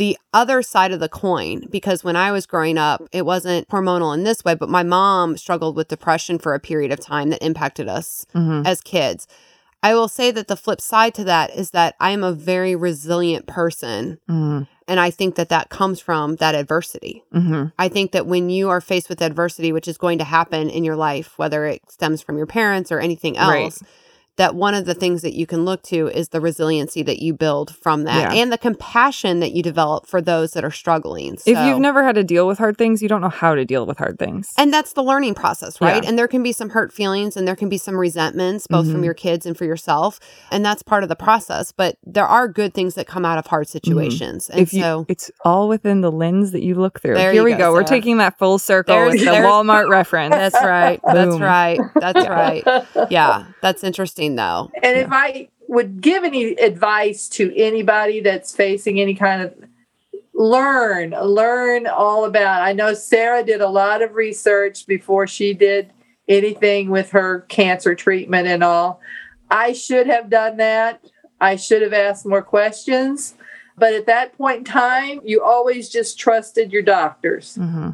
the 0.00 0.16
other 0.32 0.62
side 0.62 0.92
of 0.92 0.98
the 0.98 1.10
coin 1.10 1.66
because 1.70 2.02
when 2.02 2.16
I 2.16 2.32
was 2.32 2.46
growing 2.46 2.78
up, 2.78 3.02
it 3.12 3.26
wasn't 3.26 3.68
hormonal 3.68 4.14
in 4.14 4.24
this 4.24 4.42
way, 4.42 4.54
but 4.54 4.70
my 4.70 4.82
mom 4.82 5.36
struggled 5.36 5.76
with 5.76 5.88
depression 5.88 6.38
for 6.38 6.54
a 6.54 6.58
period 6.58 6.90
of 6.90 7.00
time 7.00 7.28
that 7.28 7.44
impacted 7.44 7.86
us 7.86 8.24
mm-hmm. 8.34 8.66
as 8.66 8.80
kids. 8.80 9.28
I 9.82 9.94
will 9.94 10.08
say 10.08 10.30
that 10.30 10.48
the 10.48 10.56
flip 10.56 10.80
side 10.80 11.12
to 11.16 11.24
that 11.24 11.54
is 11.54 11.72
that 11.72 11.96
I 12.00 12.12
am 12.12 12.24
a 12.24 12.32
very 12.32 12.74
resilient 12.74 13.46
person. 13.46 14.18
Mm-hmm. 14.26 14.62
And 14.88 14.98
I 14.98 15.10
think 15.10 15.34
that 15.34 15.50
that 15.50 15.68
comes 15.68 16.00
from 16.00 16.36
that 16.36 16.54
adversity. 16.54 17.22
Mm-hmm. 17.34 17.66
I 17.78 17.88
think 17.90 18.12
that 18.12 18.26
when 18.26 18.48
you 18.48 18.70
are 18.70 18.80
faced 18.80 19.10
with 19.10 19.20
adversity, 19.20 19.70
which 19.70 19.86
is 19.86 19.98
going 19.98 20.16
to 20.16 20.24
happen 20.24 20.70
in 20.70 20.82
your 20.82 20.96
life, 20.96 21.36
whether 21.36 21.66
it 21.66 21.82
stems 21.90 22.22
from 22.22 22.38
your 22.38 22.46
parents 22.46 22.90
or 22.90 23.00
anything 23.00 23.36
else, 23.36 23.82
right 23.82 23.88
that 24.40 24.54
one 24.54 24.72
of 24.72 24.86
the 24.86 24.94
things 24.94 25.20
that 25.20 25.34
you 25.34 25.46
can 25.46 25.66
look 25.66 25.82
to 25.82 26.08
is 26.08 26.30
the 26.30 26.40
resiliency 26.40 27.02
that 27.02 27.18
you 27.18 27.34
build 27.34 27.76
from 27.76 28.04
that 28.04 28.32
yeah. 28.32 28.40
and 28.40 28.50
the 28.50 28.56
compassion 28.56 29.40
that 29.40 29.52
you 29.52 29.62
develop 29.62 30.06
for 30.06 30.22
those 30.22 30.52
that 30.52 30.64
are 30.64 30.70
struggling. 30.70 31.36
So, 31.36 31.50
if 31.50 31.58
you've 31.58 31.78
never 31.78 32.02
had 32.02 32.14
to 32.14 32.24
deal 32.24 32.46
with 32.46 32.56
hard 32.56 32.78
things, 32.78 33.02
you 33.02 33.08
don't 33.08 33.20
know 33.20 33.28
how 33.28 33.54
to 33.54 33.66
deal 33.66 33.84
with 33.84 33.98
hard 33.98 34.18
things. 34.18 34.50
And 34.56 34.72
that's 34.72 34.94
the 34.94 35.02
learning 35.02 35.34
process, 35.34 35.78
right? 35.78 36.02
Yeah. 36.02 36.08
And 36.08 36.18
there 36.18 36.26
can 36.26 36.42
be 36.42 36.52
some 36.52 36.70
hurt 36.70 36.90
feelings 36.90 37.36
and 37.36 37.46
there 37.46 37.54
can 37.54 37.68
be 37.68 37.76
some 37.76 37.94
resentments, 37.94 38.66
both 38.66 38.84
mm-hmm. 38.84 38.94
from 38.94 39.04
your 39.04 39.12
kids 39.12 39.44
and 39.44 39.58
for 39.58 39.66
yourself. 39.66 40.18
And 40.50 40.64
that's 40.64 40.82
part 40.82 41.02
of 41.02 41.10
the 41.10 41.16
process. 41.16 41.70
But 41.70 41.98
there 42.02 42.26
are 42.26 42.48
good 42.48 42.72
things 42.72 42.94
that 42.94 43.06
come 43.06 43.26
out 43.26 43.36
of 43.36 43.46
hard 43.46 43.66
mm-hmm. 43.66 43.72
situations. 43.72 44.44
Mm-hmm. 44.44 44.52
And 44.52 44.62
if 44.62 44.70
so 44.70 45.04
it's 45.06 45.30
all 45.44 45.68
within 45.68 46.00
the 46.00 46.10
lens 46.10 46.52
that 46.52 46.62
you 46.62 46.76
look 46.76 47.02
through. 47.02 47.18
Here 47.18 47.44
we 47.44 47.52
go. 47.52 47.58
go. 47.58 47.72
We're 47.74 47.82
taking 47.82 48.16
that 48.16 48.38
full 48.38 48.58
circle 48.58 48.94
there's, 48.94 49.12
with 49.12 49.20
the 49.20 49.32
Walmart 49.32 49.90
reference. 49.90 50.34
That's 50.34 50.64
right. 50.64 50.98
That's 51.04 51.38
right. 51.38 51.78
That's 51.94 52.26
right. 52.26 53.10
Yeah. 53.10 53.44
That's 53.60 53.84
interesting 53.84 54.29
interesting 54.30 54.36
though. 54.36 54.70
And 54.82 54.96
yeah. 54.96 55.04
if 55.04 55.08
I 55.12 55.48
would 55.68 56.00
give 56.00 56.24
any 56.24 56.52
advice 56.54 57.28
to 57.30 57.54
anybody 57.56 58.20
that's 58.20 58.54
facing 58.54 59.00
any 59.00 59.14
kind 59.14 59.42
of 59.42 59.54
learn, 60.34 61.10
learn 61.10 61.86
all 61.86 62.24
about. 62.24 62.62
I 62.62 62.72
know 62.72 62.94
Sarah 62.94 63.44
did 63.44 63.60
a 63.60 63.68
lot 63.68 64.02
of 64.02 64.14
research 64.14 64.86
before 64.86 65.26
she 65.26 65.54
did 65.54 65.92
anything 66.28 66.90
with 66.90 67.10
her 67.10 67.40
cancer 67.42 67.94
treatment 67.94 68.48
and 68.48 68.64
all. 68.64 69.00
I 69.50 69.72
should 69.72 70.06
have 70.06 70.30
done 70.30 70.56
that. 70.58 71.04
I 71.40 71.56
should 71.56 71.82
have 71.82 71.92
asked 71.92 72.26
more 72.26 72.42
questions. 72.42 73.34
But 73.76 73.94
at 73.94 74.06
that 74.06 74.36
point 74.36 74.58
in 74.58 74.64
time, 74.64 75.20
you 75.24 75.42
always 75.42 75.88
just 75.88 76.18
trusted 76.18 76.72
your 76.72 76.82
doctors. 76.82 77.56
Mm-hmm. 77.56 77.90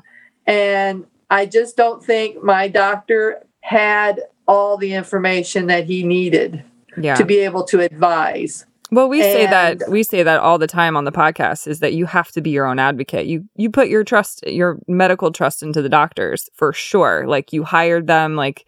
And 0.47 1.07
I 1.31 1.47
just 1.47 1.77
don't 1.77 2.03
think 2.03 2.43
my 2.43 2.69
doctor 2.69 3.45
had 3.61 4.21
all 4.47 4.77
the 4.77 4.95
information 4.95 5.67
that 5.67 5.85
he 5.85 6.03
needed 6.03 6.65
yeah. 6.97 7.15
to 7.15 7.25
be 7.25 7.39
able 7.39 7.65
to 7.65 7.81
advise. 7.81 8.67
Well, 8.91 9.09
we 9.09 9.23
and, 9.23 9.33
say 9.33 9.47
that 9.47 9.89
we 9.89 10.03
say 10.03 10.23
that 10.23 10.41
all 10.41 10.59
the 10.59 10.69
time 10.69 10.97
on 10.97 11.05
the 11.05 11.13
podcast 11.13 11.67
is 11.67 11.81
that 11.81 11.95
you 11.95 12.07
have 12.07 12.31
to 12.33 12.41
be 12.41 12.51
your 12.51 12.67
own 12.67 12.79
advocate. 12.79 13.27
You 13.27 13.45
you 13.57 13.69
put 13.69 13.89
your 13.89 14.05
trust 14.05 14.47
your 14.47 14.79
medical 14.87 15.33
trust 15.33 15.63
into 15.63 15.83
the 15.83 15.89
doctors 15.89 16.49
for 16.55 16.73
sure. 16.73 17.27
Like 17.27 17.53
you 17.53 17.65
hired 17.65 18.07
them, 18.07 18.37
like 18.37 18.67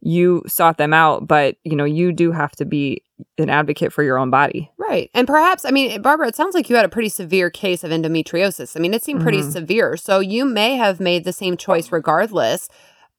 you 0.00 0.42
sought 0.46 0.78
them 0.78 0.94
out, 0.94 1.26
but 1.26 1.56
you 1.64 1.76
know, 1.76 1.84
you 1.84 2.12
do 2.12 2.32
have 2.32 2.52
to 2.52 2.64
be 2.64 3.02
an 3.36 3.50
advocate 3.50 3.92
for 3.92 4.02
your 4.02 4.18
own 4.18 4.30
body. 4.30 4.70
Right. 4.78 5.10
And 5.12 5.26
perhaps, 5.26 5.64
I 5.64 5.70
mean, 5.70 6.00
Barbara, 6.00 6.28
it 6.28 6.36
sounds 6.36 6.54
like 6.54 6.70
you 6.70 6.76
had 6.76 6.84
a 6.84 6.88
pretty 6.88 7.08
severe 7.08 7.50
case 7.50 7.82
of 7.84 7.90
endometriosis. 7.90 8.76
I 8.76 8.80
mean, 8.80 8.94
it 8.94 9.02
seemed 9.02 9.22
pretty 9.22 9.40
mm-hmm. 9.40 9.50
severe. 9.50 9.96
So 9.96 10.20
you 10.20 10.44
may 10.44 10.76
have 10.76 11.00
made 11.00 11.24
the 11.24 11.32
same 11.32 11.56
choice 11.56 11.90
regardless 11.90 12.68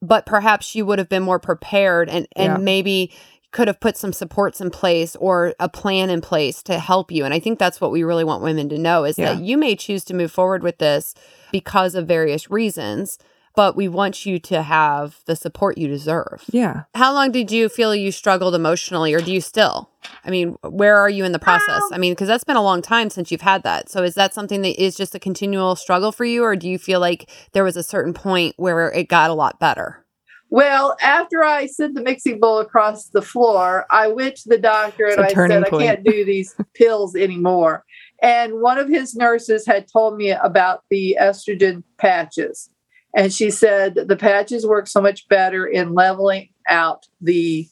but 0.02 0.26
perhaps 0.26 0.76
you 0.76 0.86
would 0.86 1.00
have 1.00 1.10
been 1.10 1.24
more 1.24 1.40
prepared 1.40 2.10
and 2.10 2.28
and 2.36 2.54
yeah. 2.54 2.58
maybe 2.58 3.12
could 3.52 3.68
have 3.68 3.80
put 3.80 3.98
some 3.98 4.14
supports 4.14 4.62
in 4.62 4.70
place 4.70 5.16
or 5.16 5.56
a 5.60 5.68
plan 5.68 6.12
in 6.12 6.22
place 6.22 6.62
to 6.64 6.80
help 6.80 7.12
you 7.12 7.26
and 7.26 7.34
i 7.34 7.40
think 7.40 7.60
that's 7.60 7.82
what 7.82 7.92
we 7.92 8.04
really 8.04 8.24
want 8.24 8.44
women 8.44 8.70
to 8.70 8.78
know 8.78 9.04
is 9.04 9.18
yeah. 9.18 9.34
that 9.34 9.44
you 9.44 9.58
may 9.58 9.76
choose 9.76 10.04
to 10.04 10.14
move 10.14 10.32
forward 10.32 10.64
with 10.64 10.78
this 10.78 11.14
because 11.52 11.96
of 11.96 12.08
various 12.08 12.50
reasons 12.50 13.18
but 13.56 13.76
we 13.76 13.88
want 13.88 14.26
you 14.26 14.40
to 14.40 14.62
have 14.62 15.20
the 15.26 15.36
support 15.36 15.78
you 15.78 15.88
deserve. 15.88 16.44
Yeah. 16.52 16.84
How 16.96 17.14
long 17.14 17.32
did 17.32 17.52
you 17.52 17.70
feel 17.70 17.96
you 17.96 18.12
struggled 18.12 18.56
emotionally, 18.56 19.14
or 19.14 19.22
do 19.22 19.32
you 19.32 19.42
still? 19.42 19.90
I 20.24 20.30
mean, 20.30 20.58
where 20.64 20.98
are 20.98 21.10
you 21.10 21.26
in 21.26 21.32
the 21.32 21.40
process? 21.40 21.84
Um, 21.84 21.94
I 21.94 21.98
mean, 21.98 22.14
because 22.14 22.28
that's 22.28 22.44
been 22.44 22.56
a 22.56 22.64
long 22.64 22.82
time 22.82 23.10
since 23.10 23.32
you've 23.32 23.42
had 23.42 23.64
that. 23.64 23.90
So 23.90 24.04
is 24.04 24.16
that 24.16 24.34
something 24.34 24.62
that 24.62 24.82
is 24.82 24.96
just 24.96 25.16
a 25.16 25.20
continual 25.20 25.76
struggle 25.76 26.12
for 26.12 26.26
you, 26.26 26.44
or 26.44 26.56
do 26.56 26.70
you 26.70 26.78
feel 26.78 27.00
like 27.00 27.30
there 27.52 27.64
was 27.64 27.78
a 27.78 27.84
certain 27.84 28.14
point 28.14 28.56
where 28.58 28.92
it 28.92 29.08
got 29.08 29.30
a 29.30 29.34
lot 29.34 29.60
better? 29.60 30.06
Well, 30.52 30.98
after 31.02 31.44
I 31.44 31.68
sent 31.68 31.94
the 31.94 32.02
mixing 32.02 32.40
bowl 32.40 32.60
across 32.60 33.10
the 33.10 33.22
floor, 33.22 33.86
I 33.92 34.08
went 34.08 34.36
to 34.38 34.50
the 34.50 34.58
doctor 34.58 35.06
and 35.06 35.22
I 35.22 35.28
said, 35.28 35.66
point. 35.66 35.84
I 35.84 35.96
can't 35.96 36.04
do 36.04 36.26
these 36.26 36.56
pills 36.74 37.16
anymore. 37.16 37.84
And 38.22 38.60
one 38.60 38.78
of 38.78 38.90
his 38.90 39.16
nurses 39.16 39.66
had 39.66 39.88
told 39.92 40.18
me 40.18 40.32
about 40.32 40.84
the 40.90 41.18
estrogen 41.22 41.84
patches. 41.98 42.70
And 43.15 43.34
she 43.34 43.50
said 43.50 43.95
the 43.95 44.15
patches 44.15 44.65
work 44.65 44.88
so 44.88 45.02
much 45.02 45.28
better 45.28 45.65
in 45.65 45.93
leveling 45.93 46.50
out 46.67 47.08
the 47.22 47.67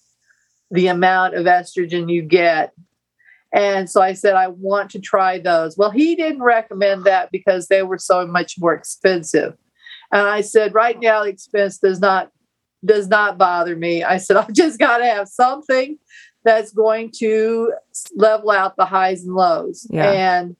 the 0.71 0.88
amount 0.88 1.36
of 1.36 1.45
estrogen 1.45 2.12
you 2.12 2.21
get. 2.21 2.73
And 3.54 3.89
so 3.89 4.02
I 4.02 4.13
said, 4.13 4.36
I 4.36 4.47
want 4.47 4.91
to 4.91 5.00
try 5.00 5.39
those. 5.39 5.78
Well, 5.78 5.91
he 5.91 6.15
didn't 6.15 6.43
recommend 6.43 7.06
that 7.06 7.32
because 7.32 7.67
they 7.67 7.84
were 7.84 7.97
so 7.97 8.28
much 8.28 8.56
more 8.60 8.73
expensive. 8.73 9.56
And 10.12 10.28
I 10.28 10.41
said, 10.41 10.73
right 10.73 11.00
now, 11.00 11.23
the 11.23 11.30
expense 11.30 11.78
does 11.78 12.00
not 12.00 12.32
does 12.86 13.08
not 13.08 13.38
bother 13.38 13.76
me. 13.76 14.04
I 14.04 14.17
said, 14.17 14.38
I've 14.38 14.54
just 14.54 14.80
got 14.80 15.00
to 15.00 15.06
have 15.06 15.28
something 15.28 15.97
that's 16.43 16.71
going 16.71 17.12
to 17.17 17.73
level 18.15 18.52
out 18.52 18.76
the 18.78 18.86
highs 18.86 19.23
and 19.23 19.36
lows. 19.36 19.88
Yeah. 19.89 20.12
And 20.12 20.56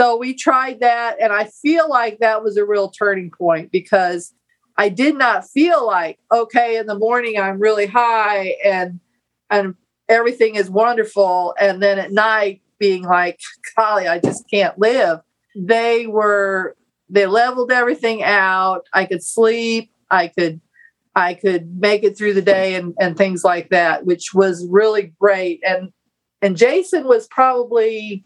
so 0.00 0.16
we 0.16 0.32
tried 0.32 0.80
that. 0.80 1.16
And 1.20 1.30
I 1.30 1.44
feel 1.44 1.86
like 1.86 2.20
that 2.20 2.42
was 2.42 2.56
a 2.56 2.64
real 2.64 2.88
turning 2.88 3.30
point 3.30 3.70
because 3.70 4.32
I 4.78 4.88
did 4.88 5.14
not 5.14 5.46
feel 5.46 5.86
like, 5.86 6.18
okay, 6.32 6.78
in 6.78 6.86
the 6.86 6.98
morning 6.98 7.38
I'm 7.38 7.60
really 7.60 7.84
high 7.84 8.54
and 8.64 8.98
and 9.50 9.74
everything 10.08 10.54
is 10.54 10.70
wonderful. 10.70 11.54
And 11.60 11.82
then 11.82 11.98
at 11.98 12.12
night 12.12 12.62
being 12.78 13.02
like, 13.02 13.40
golly, 13.76 14.08
I 14.08 14.20
just 14.20 14.48
can't 14.48 14.78
live. 14.78 15.20
They 15.54 16.06
were 16.06 16.76
they 17.10 17.26
leveled 17.26 17.70
everything 17.70 18.22
out. 18.22 18.86
I 18.94 19.04
could 19.04 19.22
sleep. 19.22 19.92
I 20.10 20.28
could 20.28 20.62
I 21.14 21.34
could 21.34 21.78
make 21.78 22.04
it 22.04 22.16
through 22.16 22.32
the 22.32 22.40
day 22.40 22.74
and, 22.74 22.94
and 22.98 23.18
things 23.18 23.44
like 23.44 23.68
that, 23.68 24.06
which 24.06 24.32
was 24.32 24.66
really 24.66 25.12
great. 25.20 25.60
And 25.62 25.90
and 26.40 26.56
Jason 26.56 27.04
was 27.04 27.26
probably 27.26 28.24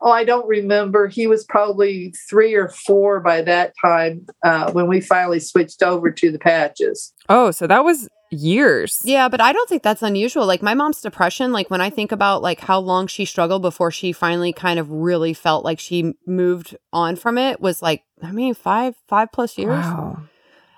oh, 0.00 0.10
I 0.10 0.24
don't 0.24 0.46
remember. 0.46 1.08
He 1.08 1.26
was 1.26 1.44
probably 1.44 2.14
three 2.28 2.54
or 2.54 2.68
four 2.68 3.20
by 3.20 3.42
that 3.42 3.74
time 3.80 4.26
uh, 4.44 4.72
when 4.72 4.86
we 4.88 5.00
finally 5.00 5.40
switched 5.40 5.82
over 5.82 6.10
to 6.10 6.30
the 6.30 6.38
patches. 6.38 7.12
Oh, 7.28 7.50
so 7.50 7.66
that 7.66 7.84
was 7.84 8.08
years. 8.30 9.00
Yeah, 9.04 9.28
but 9.28 9.40
I 9.40 9.52
don't 9.52 9.68
think 9.68 9.82
that's 9.82 10.02
unusual. 10.02 10.46
Like 10.46 10.62
my 10.62 10.74
mom's 10.74 11.00
depression, 11.00 11.52
like 11.52 11.70
when 11.70 11.80
I 11.80 11.90
think 11.90 12.12
about 12.12 12.42
like 12.42 12.60
how 12.60 12.78
long 12.78 13.06
she 13.06 13.24
struggled 13.24 13.62
before 13.62 13.90
she 13.90 14.12
finally 14.12 14.52
kind 14.52 14.78
of 14.78 14.90
really 14.90 15.32
felt 15.32 15.64
like 15.64 15.78
she 15.78 16.14
moved 16.26 16.76
on 16.92 17.16
from 17.16 17.38
it 17.38 17.60
was 17.60 17.82
like 17.82 18.02
I 18.22 18.32
mean 18.32 18.54
5 18.54 18.94
5 19.08 19.32
plus 19.32 19.58
years. 19.58 19.70
Wow. 19.70 20.22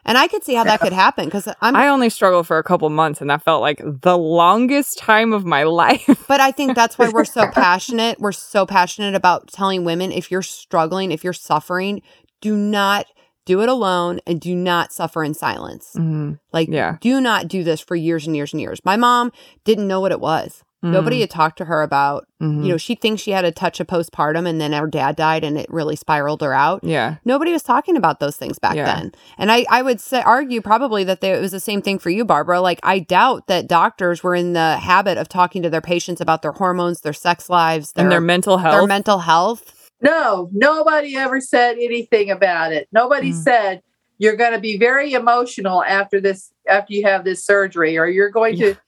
And 0.05 0.17
I 0.17 0.29
could 0.29 0.45
see 0.45 0.55
how 0.55 0.65
that 0.65 0.81
could 0.81 0.93
happen 0.93 1.27
because 1.27 1.49
I'm. 1.61 1.77
I 1.77 1.89
only 1.89 2.09
struggled 2.11 2.47
for 2.47 2.59
a 2.59 2.63
couple 2.63 2.89
months, 2.91 3.21
and 3.21 3.29
that 3.31 3.43
felt 3.43 3.61
like 3.61 3.83
the 3.85 4.17
longest 4.17 4.99
time 4.99 5.33
of 5.33 5.45
my 5.45 5.63
life. 5.65 6.25
but 6.29 6.41
I 6.41 6.51
think 6.51 6.75
that's 6.75 6.99
why 6.99 7.09
we're 7.09 7.25
so 7.25 7.49
passionate. 7.53 8.19
We're 8.21 8.33
so 8.33 8.67
passionate 8.67 9.15
about 9.15 9.49
telling 9.49 9.85
women 9.85 10.13
if 10.13 10.31
you're 10.31 10.43
struggling, 10.43 11.13
if 11.13 11.25
you're 11.25 11.33
suffering, 11.33 12.03
do 12.41 12.57
not 12.57 13.07
do 13.45 13.63
it 13.63 13.69
alone 13.71 14.21
and 14.27 14.41
do 14.41 14.55
not 14.55 14.93
suffer 14.93 15.25
in 15.25 15.33
silence. 15.33 15.93
Mm-hmm. 15.97 16.35
Like, 16.53 16.69
yeah. 16.69 16.99
do 17.01 17.19
not 17.19 17.49
do 17.49 17.65
this 17.65 17.81
for 17.81 17.97
years 17.97 18.27
and 18.27 18.37
years 18.37 18.53
and 18.53 18.61
years. 18.61 18.79
My 18.85 18.97
mom 18.97 19.33
didn't 19.65 19.89
know 19.89 20.01
what 20.01 20.13
it 20.13 20.21
was. 20.21 20.63
Mm. 20.85 20.93
Nobody 20.93 21.21
had 21.21 21.31
talked 21.31 21.59
to 21.59 21.65
her 21.65 21.83
about, 21.83 22.29
mm-hmm. 22.41 22.63
you 22.63 22.69
know, 22.69 22.77
she 22.77 22.95
thinks 22.95 23.21
she 23.21 23.33
had 23.33 23.45
a 23.45 23.51
touch 23.51 23.81
of 23.81 23.89
postpartum 23.89 24.47
and 24.49 24.61
then 24.61 24.73
her 24.73 24.87
dad 24.87 25.17
died 25.17 25.43
and 25.43 25.59
it 25.59 25.67
really 25.71 25.97
spiraled 25.97 26.41
her 26.41 26.55
out. 26.55 26.85
Yeah. 26.85 27.17
Nobody 27.25 27.53
was 27.53 27.65
talking 27.65 27.97
about 27.97 28.21
those 28.21 28.37
things 28.37 28.61
back 28.61 28.77
yeah. 28.77 28.85
then. 28.85 29.13
And 29.39 29.51
I, 29.51 29.67
I 29.69 29.83
would 29.83 30.01
say, 30.01 30.23
argue 30.23 30.61
probably 30.63 31.03
that 31.03 31.21
they, 31.21 31.33
it 31.33 31.41
was 31.41 31.51
the 31.51 31.59
same 31.59 31.83
thing 31.83 31.99
for 31.99 32.11
you, 32.11 32.25
Barbara. 32.25 32.61
Like, 32.61 32.79
I 32.85 33.01
doubt 33.01 33.49
that 33.49 33.67
doctors 33.67 34.23
were 34.23 34.37
in 34.37 34.53
the 34.53 34.77
habit 34.77 35.19
of 35.19 35.29
talking 35.29 35.63
to 35.63 35.71
their 35.71 35.81
patients 35.81 36.21
about 36.21 36.43
their 36.43 36.53
hormones, 36.53 37.01
their 37.01 37.13
sex 37.13 37.51
lives, 37.51 37.93
their, 37.93 38.05
and 38.05 38.13
their 38.13 38.21
mental 38.21 38.59
health. 38.59 38.75
Their 38.75 38.87
mental 38.87 39.19
health. 39.19 39.91
No, 40.01 40.49
nobody 40.53 41.17
ever 41.17 41.41
said 41.41 41.73
anything 41.73 42.31
about 42.31 42.73
it. 42.73 42.87
Nobody 42.93 43.33
mm. 43.33 43.43
said, 43.43 43.83
you're 44.19 44.37
going 44.37 44.53
to 44.53 44.61
be 44.61 44.77
very 44.77 45.13
emotional 45.13 45.83
after 45.83 46.21
this 46.21 46.53
after 46.69 46.93
you 46.93 47.05
have 47.05 47.25
this 47.25 47.45
surgery 47.45 47.97
or 47.97 48.07
you're 48.07 48.31
going 48.31 48.57
yeah. 48.57 48.75
to 48.75 48.81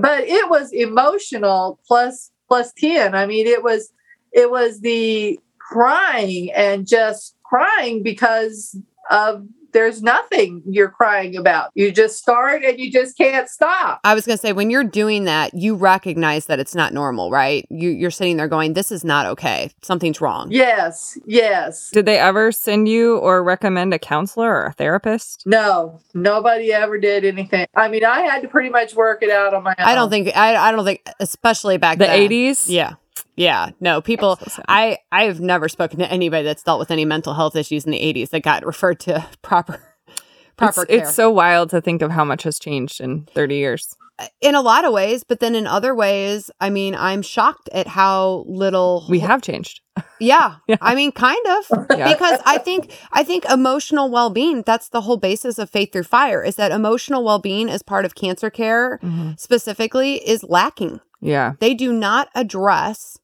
but 0.00 0.24
it 0.24 0.48
was 0.50 0.72
emotional 0.72 1.78
plus 1.86 2.30
plus 2.48 2.72
10 2.74 3.14
i 3.14 3.26
mean 3.26 3.46
it 3.46 3.62
was 3.62 3.92
it 4.32 4.50
was 4.50 4.80
the 4.80 5.38
crying 5.58 6.50
and 6.52 6.86
just 6.86 7.36
crying 7.44 8.02
because 8.02 8.76
of 9.10 9.46
there's 9.72 10.02
nothing 10.02 10.62
you're 10.66 10.90
crying 10.90 11.36
about. 11.36 11.70
You 11.74 11.92
just 11.92 12.18
start 12.18 12.64
and 12.64 12.78
you 12.78 12.90
just 12.90 13.16
can't 13.16 13.48
stop. 13.48 14.00
I 14.04 14.14
was 14.14 14.26
going 14.26 14.36
to 14.36 14.40
say 14.40 14.52
when 14.52 14.70
you're 14.70 14.84
doing 14.84 15.24
that, 15.24 15.54
you 15.54 15.74
recognize 15.74 16.46
that 16.46 16.58
it's 16.58 16.74
not 16.74 16.92
normal, 16.92 17.30
right? 17.30 17.66
You 17.70 17.90
you're 17.90 18.10
sitting 18.10 18.36
there 18.36 18.48
going, 18.48 18.74
"This 18.74 18.90
is 18.92 19.04
not 19.04 19.26
okay. 19.26 19.70
Something's 19.82 20.20
wrong." 20.20 20.48
Yes, 20.50 21.18
yes. 21.26 21.90
Did 21.90 22.06
they 22.06 22.18
ever 22.18 22.52
send 22.52 22.88
you 22.88 23.18
or 23.18 23.42
recommend 23.42 23.94
a 23.94 23.98
counselor 23.98 24.50
or 24.50 24.66
a 24.66 24.72
therapist? 24.72 25.42
No, 25.46 26.00
nobody 26.14 26.72
ever 26.72 26.98
did 26.98 27.24
anything. 27.24 27.66
I 27.74 27.88
mean, 27.88 28.04
I 28.04 28.20
had 28.22 28.42
to 28.42 28.48
pretty 28.48 28.70
much 28.70 28.94
work 28.94 29.22
it 29.22 29.30
out 29.30 29.54
on 29.54 29.62
my 29.62 29.74
own. 29.78 29.86
I 29.86 29.94
don't 29.94 30.10
think 30.10 30.36
I 30.36 30.56
I 30.56 30.72
don't 30.72 30.84
think 30.84 31.06
especially 31.20 31.76
back 31.76 31.98
the 31.98 32.06
then. 32.06 32.28
80s? 32.28 32.64
Yeah. 32.68 32.94
Yeah, 33.38 33.70
no, 33.80 34.00
people 34.00 34.36
so 34.36 34.62
I 34.68 34.98
I've 35.12 35.40
never 35.40 35.68
spoken 35.68 36.00
to 36.00 36.10
anybody 36.10 36.44
that's 36.44 36.62
dealt 36.62 36.80
with 36.80 36.90
any 36.90 37.04
mental 37.04 37.34
health 37.34 37.54
issues 37.54 37.84
in 37.84 37.92
the 37.92 38.00
80s 38.00 38.30
that 38.30 38.42
got 38.42 38.66
referred 38.66 38.98
to 39.00 39.24
proper 39.42 39.80
proper 40.56 40.82
it's, 40.82 41.08
it's 41.08 41.14
so 41.14 41.30
wild 41.30 41.70
to 41.70 41.80
think 41.80 42.02
of 42.02 42.10
how 42.10 42.24
much 42.24 42.42
has 42.42 42.58
changed 42.58 43.00
in 43.00 43.26
30 43.34 43.56
years. 43.56 43.94
In 44.40 44.56
a 44.56 44.60
lot 44.60 44.84
of 44.84 44.92
ways, 44.92 45.22
but 45.22 45.38
then 45.38 45.54
in 45.54 45.68
other 45.68 45.94
ways, 45.94 46.50
I 46.60 46.70
mean, 46.70 46.96
I'm 46.96 47.22
shocked 47.22 47.68
at 47.72 47.86
how 47.86 48.44
little 48.48 49.06
we 49.08 49.20
have 49.20 49.42
changed. 49.42 49.80
Yeah. 50.20 50.56
yeah. 50.66 50.76
I 50.80 50.96
mean, 50.96 51.12
kind 51.12 51.44
of. 51.46 51.86
Yeah. 51.96 52.12
Because 52.12 52.40
I 52.44 52.58
think 52.58 52.92
I 53.12 53.22
think 53.22 53.44
emotional 53.44 54.10
well-being, 54.10 54.62
that's 54.62 54.88
the 54.88 55.02
whole 55.02 55.16
basis 55.16 55.58
of 55.60 55.70
Faith 55.70 55.92
Through 55.92 56.04
Fire, 56.04 56.42
is 56.42 56.56
that 56.56 56.72
emotional 56.72 57.22
well-being 57.24 57.68
as 57.68 57.82
part 57.82 58.04
of 58.04 58.16
cancer 58.16 58.50
care 58.50 58.98
mm-hmm. 59.00 59.32
specifically 59.36 60.16
is 60.28 60.42
lacking. 60.42 61.00
Yeah. 61.20 61.52
They 61.60 61.74
do 61.74 61.92
not 61.92 62.28
address 62.34 63.18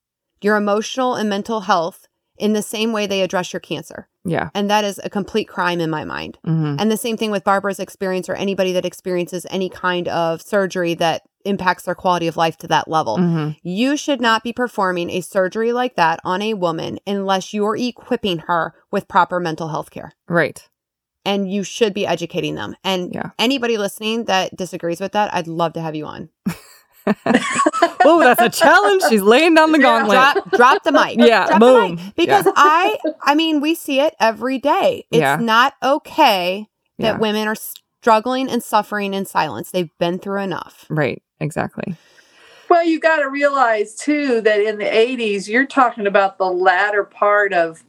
your 0.44 0.57
emotional 0.57 1.14
and 1.14 1.28
mental 1.28 1.62
health 1.62 2.07
in 2.37 2.52
the 2.52 2.62
same 2.62 2.92
way 2.92 3.07
they 3.07 3.22
address 3.22 3.52
your 3.52 3.61
cancer. 3.61 4.09
Yeah. 4.24 4.50
And 4.54 4.70
that 4.70 4.85
is 4.85 5.00
a 5.02 5.11
complete 5.11 5.48
crime 5.48 5.80
in 5.80 5.90
my 5.90 6.04
mind. 6.04 6.38
Mm-hmm. 6.46 6.76
And 6.78 6.90
the 6.90 6.96
same 6.96 7.16
thing 7.16 7.30
with 7.30 7.44
Barbara's 7.44 7.78
experience 7.78 8.28
or 8.28 8.35
anybody 8.35 8.72
that 8.72 8.85
experiences 8.85 9.46
any 9.50 9.68
kind 9.68 10.09
of 10.09 10.42
surgery 10.42 10.94
that 10.94 11.22
impacts 11.44 11.85
their 11.85 11.94
quality 11.94 12.26
of 12.26 12.37
life 12.37 12.57
to 12.59 12.66
that 12.68 12.88
level. 12.88 13.18
Mm-hmm. 13.18 13.50
You 13.62 13.96
should 13.96 14.20
not 14.20 14.42
be 14.42 14.52
performing 14.52 15.11
a 15.11 15.20
surgery 15.20 15.72
like 15.72 15.94
that 15.96 16.20
on 16.24 16.42
a 16.42 16.54
woman 16.54 16.98
unless 17.07 17.52
you're 17.52 17.76
equipping 17.76 18.38
her 18.40 18.74
with 18.90 19.09
proper 19.09 19.40
mental 19.40 19.68
health 19.68 19.90
care. 19.90 20.12
Right. 20.28 20.68
And 21.26 21.50
you 21.50 21.62
should 21.62 21.94
be 21.94 22.07
educating 22.07 22.54
them. 22.54 22.76
And 22.83 23.14
yeah. 23.14 23.30
anybody 23.38 23.78
listening 23.78 24.24
that 24.24 24.57
disagrees 24.57 25.00
with 25.00 25.12
that, 25.12 25.33
I'd 25.35 25.46
love 25.46 25.74
to 25.74 25.80
have 25.80 25.94
you 25.94 26.07
on. 26.07 26.30
oh, 27.07 28.21
that's 28.21 28.40
a 28.40 28.51
challenge. 28.51 29.03
She's 29.09 29.23
laying 29.23 29.55
down 29.55 29.73
the 29.73 29.79
gauntlet. 29.79 30.14
Drop, 30.14 30.51
drop 30.53 30.83
the 30.83 30.93
mic. 30.93 31.19
Yeah, 31.25 31.47
drop 31.47 31.61
boom. 31.61 32.12
Because 32.17 32.47
yeah. 32.47 32.53
I, 32.57 32.99
I 33.23 33.35
mean, 33.35 33.61
we 33.61 33.75
see 33.75 34.01
it 34.01 34.14
every 34.21 34.59
day. 34.59 35.07
It's 35.11 35.21
yeah. 35.21 35.37
not 35.37 35.75
okay 35.83 36.69
that 36.99 37.14
yeah. 37.14 37.19
women 37.19 37.49
are 37.49 37.55
struggling 37.55 38.49
and 38.51 38.62
suffering 38.62 39.14
in 39.14 39.25
silence. 39.25 39.71
They've 39.71 39.90
been 39.99 40.19
through 40.19 40.40
enough. 40.40 40.87
Right. 40.88 41.23
Exactly. 41.40 41.97
Well, 42.69 42.85
you 42.85 42.99
got 42.99 43.17
to 43.19 43.31
realize 43.31 43.95
too 43.95 44.40
that 44.43 44.61
in 44.61 44.79
the 44.79 44.85
80s, 44.85 45.49
you're 45.49 45.67
talking 45.67 46.07
about 46.07 46.38
the 46.38 46.51
latter 46.51 47.05
part 47.05 47.53
of 47.53 47.85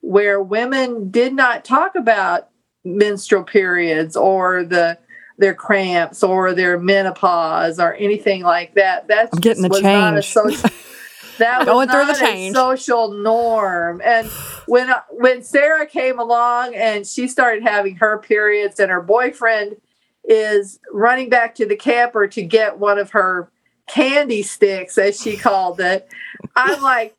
where 0.00 0.42
women 0.42 1.10
did 1.10 1.32
not 1.32 1.64
talk 1.64 1.94
about 1.94 2.48
menstrual 2.84 3.44
periods 3.44 4.16
or 4.16 4.64
the 4.64 4.98
their 5.38 5.54
cramps 5.54 6.22
or 6.22 6.54
their 6.54 6.78
menopause 6.78 7.78
or 7.78 7.94
anything 7.94 8.42
like 8.42 8.74
that. 8.74 9.06
That's 9.08 9.34
I'm 9.34 9.40
getting 9.40 9.62
the 9.62 9.80
change. 9.80 10.26
Social, 10.26 10.70
that 11.38 11.58
was 11.58 11.66
going 11.66 11.88
through 11.88 12.06
the 12.06 12.14
change. 12.14 12.54
social 12.54 13.12
norm. 13.12 14.00
And 14.04 14.28
when 14.66 14.90
uh, 14.90 15.02
when 15.10 15.42
Sarah 15.42 15.86
came 15.86 16.18
along 16.18 16.74
and 16.74 17.06
she 17.06 17.28
started 17.28 17.62
having 17.62 17.96
her 17.96 18.18
periods, 18.18 18.80
and 18.80 18.90
her 18.90 19.02
boyfriend 19.02 19.76
is 20.24 20.80
running 20.92 21.28
back 21.28 21.54
to 21.56 21.66
the 21.66 21.76
camper 21.76 22.26
to 22.26 22.42
get 22.42 22.78
one 22.78 22.98
of 22.98 23.10
her 23.10 23.50
candy 23.88 24.42
sticks, 24.42 24.98
as 24.98 25.20
she 25.20 25.36
called 25.36 25.80
it. 25.80 26.08
I'm 26.56 26.80
like, 26.82 27.16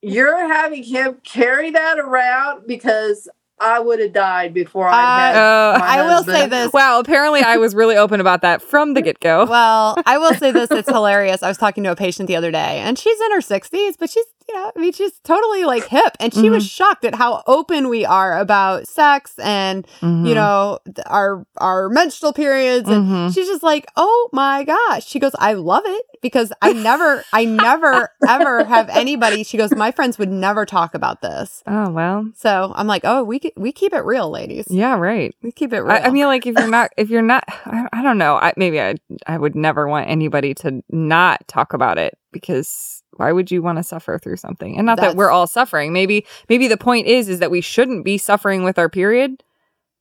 you're 0.00 0.46
having 0.46 0.82
him 0.82 1.18
carry 1.24 1.70
that 1.70 1.98
around 1.98 2.66
because 2.66 3.28
I 3.58 3.78
would 3.78 4.00
have 4.00 4.12
died 4.12 4.52
before 4.52 4.88
I 4.88 5.00
had. 5.00 5.36
Uh, 5.36 5.78
I 5.82 6.02
will 6.02 6.24
say 6.24 6.48
this. 6.48 6.72
Wow, 6.72 6.98
apparently 6.98 7.40
I 7.40 7.56
was 7.56 7.74
really 7.74 7.96
open 7.96 8.20
about 8.20 8.42
that 8.42 8.60
from 8.60 8.94
the 8.94 9.02
get 9.02 9.20
go. 9.20 9.46
Well, 9.46 9.96
I 10.04 10.18
will 10.18 10.34
say 10.34 10.50
this. 10.50 10.70
It's 10.70 10.88
hilarious. 10.88 11.42
I 11.42 11.48
was 11.48 11.56
talking 11.56 11.84
to 11.84 11.92
a 11.92 11.96
patient 11.96 12.26
the 12.26 12.36
other 12.36 12.50
day, 12.50 12.80
and 12.80 12.98
she's 12.98 13.20
in 13.20 13.32
her 13.32 13.40
60s, 13.40 13.94
but 13.98 14.10
she's 14.10 14.24
you 14.26 14.33
know, 14.54 14.72
I 14.74 14.80
mean, 14.80 14.92
she's 14.92 15.18
totally 15.20 15.64
like 15.64 15.86
hip. 15.86 16.16
And 16.20 16.32
she 16.32 16.42
mm-hmm. 16.42 16.52
was 16.52 16.66
shocked 16.66 17.04
at 17.04 17.14
how 17.14 17.42
open 17.46 17.88
we 17.88 18.04
are 18.04 18.38
about 18.38 18.88
sex 18.88 19.38
and, 19.38 19.86
mm-hmm. 20.00 20.26
you 20.26 20.34
know, 20.34 20.78
our, 21.06 21.46
our 21.58 21.88
menstrual 21.88 22.32
periods. 22.32 22.88
And 22.88 23.04
mm-hmm. 23.04 23.30
she's 23.30 23.46
just 23.46 23.62
like, 23.62 23.86
oh 23.96 24.30
my 24.32 24.64
gosh. 24.64 25.06
She 25.06 25.18
goes, 25.18 25.32
I 25.38 25.54
love 25.54 25.82
it 25.86 26.06
because 26.22 26.52
I 26.62 26.72
never, 26.72 27.24
I 27.32 27.44
never, 27.44 28.10
ever 28.26 28.64
have 28.64 28.88
anybody. 28.88 29.44
She 29.44 29.58
goes, 29.58 29.74
my 29.74 29.90
friends 29.90 30.18
would 30.18 30.30
never 30.30 30.64
talk 30.64 30.94
about 30.94 31.20
this. 31.20 31.62
Oh, 31.74 31.90
well. 31.90 32.30
So 32.36 32.72
I'm 32.76 32.86
like, 32.86 33.02
oh, 33.04 33.24
we, 33.24 33.40
we 33.56 33.72
keep 33.72 33.92
it 33.92 34.04
real, 34.04 34.30
ladies. 34.30 34.66
Yeah, 34.70 34.96
right. 34.96 35.34
We 35.42 35.50
keep 35.50 35.72
it 35.72 35.80
real. 35.80 35.90
I, 35.90 36.02
I 36.02 36.10
mean, 36.10 36.26
like, 36.26 36.46
if 36.46 36.56
you're 36.56 36.68
not, 36.68 36.92
if 36.96 37.10
you're 37.10 37.20
not, 37.20 37.42
I, 37.66 37.88
I 37.92 38.02
don't 38.02 38.16
know. 38.16 38.36
I, 38.36 38.52
maybe 38.56 38.80
I, 38.80 38.94
I 39.26 39.36
would 39.36 39.56
never 39.56 39.88
want 39.88 40.08
anybody 40.08 40.54
to 40.54 40.84
not 40.90 41.48
talk 41.48 41.72
about 41.72 41.98
it 41.98 42.16
because 42.30 43.02
why 43.16 43.32
would 43.32 43.50
you 43.50 43.62
want 43.62 43.78
to 43.78 43.82
suffer 43.82 44.18
through 44.18 44.36
something? 44.36 44.76
And 44.76 44.86
not 44.86 44.96
That's, 44.96 45.12
that 45.12 45.16
we're 45.16 45.30
all 45.30 45.46
suffering. 45.46 45.92
Maybe 45.92 46.26
maybe 46.48 46.68
the 46.68 46.76
point 46.76 47.06
is 47.06 47.28
is 47.28 47.38
that 47.40 47.50
we 47.50 47.60
shouldn't 47.60 48.04
be 48.04 48.18
suffering 48.18 48.64
with 48.64 48.78
our 48.78 48.88
period, 48.88 49.42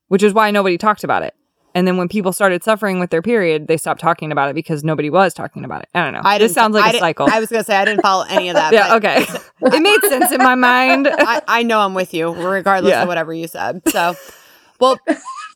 which 0.08 0.24
is 0.24 0.34
why 0.34 0.52
nobody 0.52 0.78
talked 0.78 1.04
about 1.04 1.24
it. 1.24 1.36
And 1.76 1.88
then 1.88 1.98
when 1.98 2.08
people 2.08 2.32
started 2.34 2.64
suffering 2.64 3.00
with 3.00 3.10
their 3.10 3.22
period, 3.22 3.68
they 3.68 3.78
stopped 3.78 4.00
talking 4.00 4.32
about 4.32 4.50
it 4.50 4.54
because 4.54 4.84
nobody 4.84 5.10
was 5.10 5.34
talking 5.34 5.66
about 5.66 5.82
it. 5.82 5.90
I 5.96 6.04
don't 6.04 6.14
know. 6.14 6.22
I 6.24 6.38
this 6.38 6.54
sounds 6.54 6.76
like 6.76 6.94
a 6.94 7.00
cycle. 7.00 7.28
I 7.32 7.40
was 7.40 7.50
going 7.50 7.62
to 7.62 7.66
say 7.66 7.76
I 7.76 7.86
didn't 7.86 8.02
follow 8.02 8.26
any 8.30 8.50
of 8.50 8.56
that. 8.56 8.74
yeah, 8.74 8.96
okay. 8.96 9.26
it 9.62 9.82
made 9.82 10.02
sense 10.02 10.32
in 10.32 10.38
my 10.38 10.56
mind. 10.56 11.08
I, 11.12 11.42
I 11.48 11.64
know 11.64 11.80
I'm 11.80 11.96
with 11.96 12.14
you, 12.14 12.32
regardless 12.32 12.92
yeah. 12.92 13.02
of 13.02 13.08
whatever 13.08 13.34
you 13.34 13.48
said. 13.48 13.82
So, 13.90 14.16
well, 14.80 15.00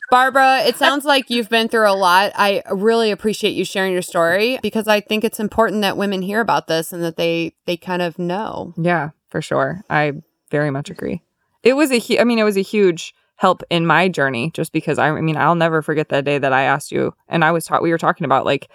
Barbara, 0.09 0.63
it 0.65 0.75
sounds 0.77 1.05
like 1.05 1.29
you've 1.29 1.49
been 1.49 1.67
through 1.67 1.89
a 1.89 1.93
lot. 1.93 2.31
I 2.35 2.63
really 2.71 3.11
appreciate 3.11 3.51
you 3.51 3.65
sharing 3.65 3.93
your 3.93 4.01
story 4.01 4.59
because 4.61 4.87
I 4.87 5.01
think 5.01 5.23
it's 5.23 5.39
important 5.39 5.81
that 5.81 5.97
women 5.97 6.21
hear 6.21 6.41
about 6.41 6.67
this 6.67 6.93
and 6.93 7.03
that 7.03 7.17
they 7.17 7.53
they 7.65 7.77
kind 7.77 8.01
of 8.01 8.17
know. 8.17 8.73
Yeah, 8.77 9.11
for 9.29 9.41
sure. 9.41 9.83
I 9.89 10.13
very 10.51 10.71
much 10.71 10.89
agree. 10.89 11.21
It 11.63 11.73
was 11.73 11.91
a 11.91 11.99
hu- 11.99 12.19
I 12.19 12.23
mean, 12.23 12.39
it 12.39 12.43
was 12.43 12.57
a 12.57 12.61
huge 12.61 13.13
help 13.35 13.63
in 13.69 13.85
my 13.85 14.07
journey 14.07 14.51
just 14.53 14.71
because 14.71 14.97
I, 14.97 15.09
I 15.09 15.21
mean, 15.21 15.37
I'll 15.37 15.55
never 15.55 15.81
forget 15.81 16.09
that 16.09 16.25
day 16.25 16.37
that 16.37 16.53
I 16.53 16.63
asked 16.63 16.91
you 16.91 17.13
and 17.29 17.45
I 17.45 17.51
was 17.51 17.65
taught 17.65 17.83
we 17.83 17.91
were 17.91 17.97
talking 17.97 18.25
about 18.25 18.45
like 18.45 18.69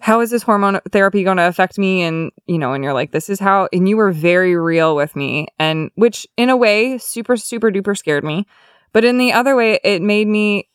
how 0.00 0.20
is 0.20 0.30
this 0.30 0.42
hormone 0.42 0.80
therapy 0.90 1.24
going 1.24 1.36
to 1.38 1.48
affect 1.48 1.78
me 1.78 2.02
and 2.02 2.30
you 2.46 2.58
know 2.58 2.72
and 2.72 2.84
you're 2.84 2.92
like 2.92 3.10
this 3.10 3.28
is 3.28 3.40
how 3.40 3.68
and 3.72 3.88
you 3.88 3.96
were 3.96 4.12
very 4.12 4.56
real 4.56 4.94
with 4.94 5.16
me 5.16 5.48
and 5.58 5.90
which 5.96 6.26
in 6.36 6.50
a 6.50 6.56
way 6.56 6.98
super 6.98 7.36
super 7.36 7.70
duper 7.70 7.96
scared 7.96 8.24
me 8.24 8.46
but 8.92 9.04
in 9.04 9.18
the 9.18 9.32
other 9.32 9.54
way, 9.56 9.78
it 9.84 10.02
made 10.02 10.28
me 10.28 10.68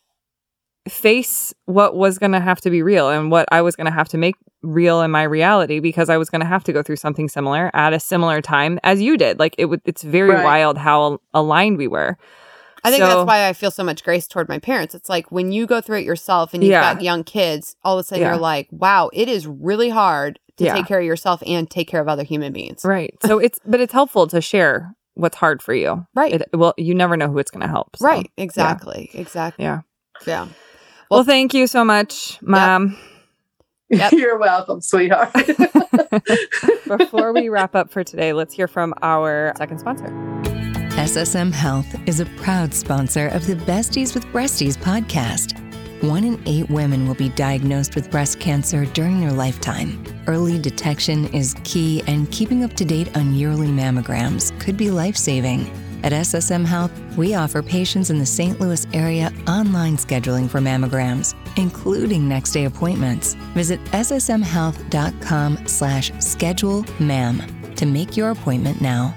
face 0.88 1.54
what 1.64 1.96
was 1.96 2.18
going 2.18 2.32
to 2.32 2.40
have 2.40 2.60
to 2.60 2.70
be 2.70 2.82
real 2.82 3.08
and 3.08 3.30
what 3.30 3.48
I 3.50 3.62
was 3.62 3.74
going 3.74 3.86
to 3.86 3.90
have 3.90 4.08
to 4.10 4.18
make 4.18 4.34
real 4.62 5.00
in 5.00 5.10
my 5.10 5.22
reality 5.22 5.80
because 5.80 6.10
I 6.10 6.18
was 6.18 6.28
going 6.28 6.40
to 6.40 6.46
have 6.46 6.64
to 6.64 6.72
go 6.72 6.82
through 6.82 6.96
something 6.96 7.28
similar 7.28 7.70
at 7.74 7.92
a 7.92 8.00
similar 8.00 8.42
time 8.42 8.78
as 8.82 9.00
you 9.00 9.16
did. 9.16 9.38
Like 9.38 9.54
it 9.56 9.66
would, 9.66 9.80
it's 9.84 10.02
very 10.02 10.30
right. 10.30 10.44
wild 10.44 10.76
how 10.76 11.20
aligned 11.32 11.78
we 11.78 11.88
were. 11.88 12.18
I 12.86 12.90
think 12.90 13.02
so, 13.02 13.08
that's 13.08 13.26
why 13.26 13.48
I 13.48 13.54
feel 13.54 13.70
so 13.70 13.82
much 13.82 14.04
grace 14.04 14.28
toward 14.28 14.46
my 14.46 14.58
parents. 14.58 14.94
It's 14.94 15.08
like 15.08 15.32
when 15.32 15.52
you 15.52 15.66
go 15.66 15.80
through 15.80 16.00
it 16.00 16.04
yourself 16.04 16.52
and 16.52 16.62
you've 16.62 16.72
yeah. 16.72 16.94
got 16.94 17.02
young 17.02 17.24
kids, 17.24 17.76
all 17.82 17.98
of 17.98 18.02
a 18.02 18.06
sudden 18.06 18.22
yeah. 18.22 18.32
you're 18.32 18.40
like, 18.40 18.68
wow, 18.70 19.08
it 19.14 19.26
is 19.26 19.46
really 19.46 19.88
hard 19.88 20.38
to 20.58 20.64
yeah. 20.64 20.74
take 20.74 20.86
care 20.86 21.00
of 21.00 21.06
yourself 21.06 21.42
and 21.46 21.70
take 21.70 21.88
care 21.88 22.02
of 22.02 22.08
other 22.08 22.24
human 22.24 22.52
beings. 22.52 22.84
Right. 22.84 23.14
So 23.24 23.38
it's, 23.38 23.58
but 23.64 23.80
it's 23.80 23.92
helpful 23.92 24.26
to 24.26 24.42
share 24.42 24.94
what's 25.14 25.36
hard 25.36 25.62
for 25.62 25.74
you. 25.74 26.06
Right. 26.14 26.34
It, 26.34 26.48
well, 26.52 26.74
you 26.76 26.94
never 26.94 27.16
know 27.16 27.28
who 27.28 27.38
it's 27.38 27.50
going 27.50 27.62
to 27.62 27.68
help. 27.68 27.96
So, 27.96 28.06
right. 28.06 28.30
Exactly. 28.36 29.10
Yeah. 29.12 29.20
Exactly. 29.20 29.64
Yeah. 29.64 29.80
Yeah. 30.26 30.42
Well, 31.10 31.18
well, 31.18 31.24
thank 31.24 31.54
you 31.54 31.66
so 31.66 31.84
much, 31.84 32.38
Mom. 32.42 32.90
Yep. 32.90 32.98
Yep. 33.90 34.12
You're 34.12 34.38
welcome, 34.38 34.80
sweetheart. 34.80 35.30
Before 36.98 37.32
we 37.32 37.48
wrap 37.50 37.76
up 37.76 37.92
for 37.92 38.02
today, 38.02 38.32
let's 38.32 38.54
hear 38.54 38.66
from 38.66 38.94
our 39.02 39.52
second 39.56 39.78
sponsor. 39.78 40.06
SSM 40.96 41.52
Health 41.52 41.94
is 42.08 42.18
a 42.18 42.26
proud 42.36 42.72
sponsor 42.72 43.28
of 43.28 43.46
the 43.46 43.54
Besties 43.54 44.14
with 44.14 44.24
Breasties 44.28 44.76
podcast. 44.76 45.63
One 46.00 46.24
in 46.24 46.42
eight 46.46 46.68
women 46.68 47.06
will 47.06 47.14
be 47.14 47.28
diagnosed 47.30 47.94
with 47.94 48.10
breast 48.10 48.40
cancer 48.40 48.84
during 48.86 49.20
their 49.20 49.32
lifetime. 49.32 50.04
Early 50.26 50.58
detection 50.58 51.26
is 51.32 51.54
key, 51.64 52.02
and 52.06 52.30
keeping 52.30 52.64
up 52.64 52.74
to 52.74 52.84
date 52.84 53.16
on 53.16 53.34
yearly 53.34 53.68
mammograms 53.68 54.58
could 54.60 54.76
be 54.76 54.90
life 54.90 55.16
saving. 55.16 55.70
At 56.04 56.12
SSM 56.12 56.66
Health, 56.66 56.92
we 57.16 57.34
offer 57.34 57.62
patients 57.62 58.10
in 58.10 58.18
the 58.18 58.26
St. 58.26 58.60
Louis 58.60 58.86
area 58.92 59.32
online 59.48 59.96
scheduling 59.96 60.50
for 60.50 60.60
mammograms, 60.60 61.34
including 61.56 62.28
next 62.28 62.52
day 62.52 62.66
appointments. 62.66 63.34
Visit 63.54 63.82
ssmhealth.com 63.86 65.66
slash 65.66 66.12
schedule 66.18 66.84
mam 67.00 67.42
to 67.76 67.86
make 67.86 68.18
your 68.18 68.30
appointment 68.30 68.82
now. 68.82 69.14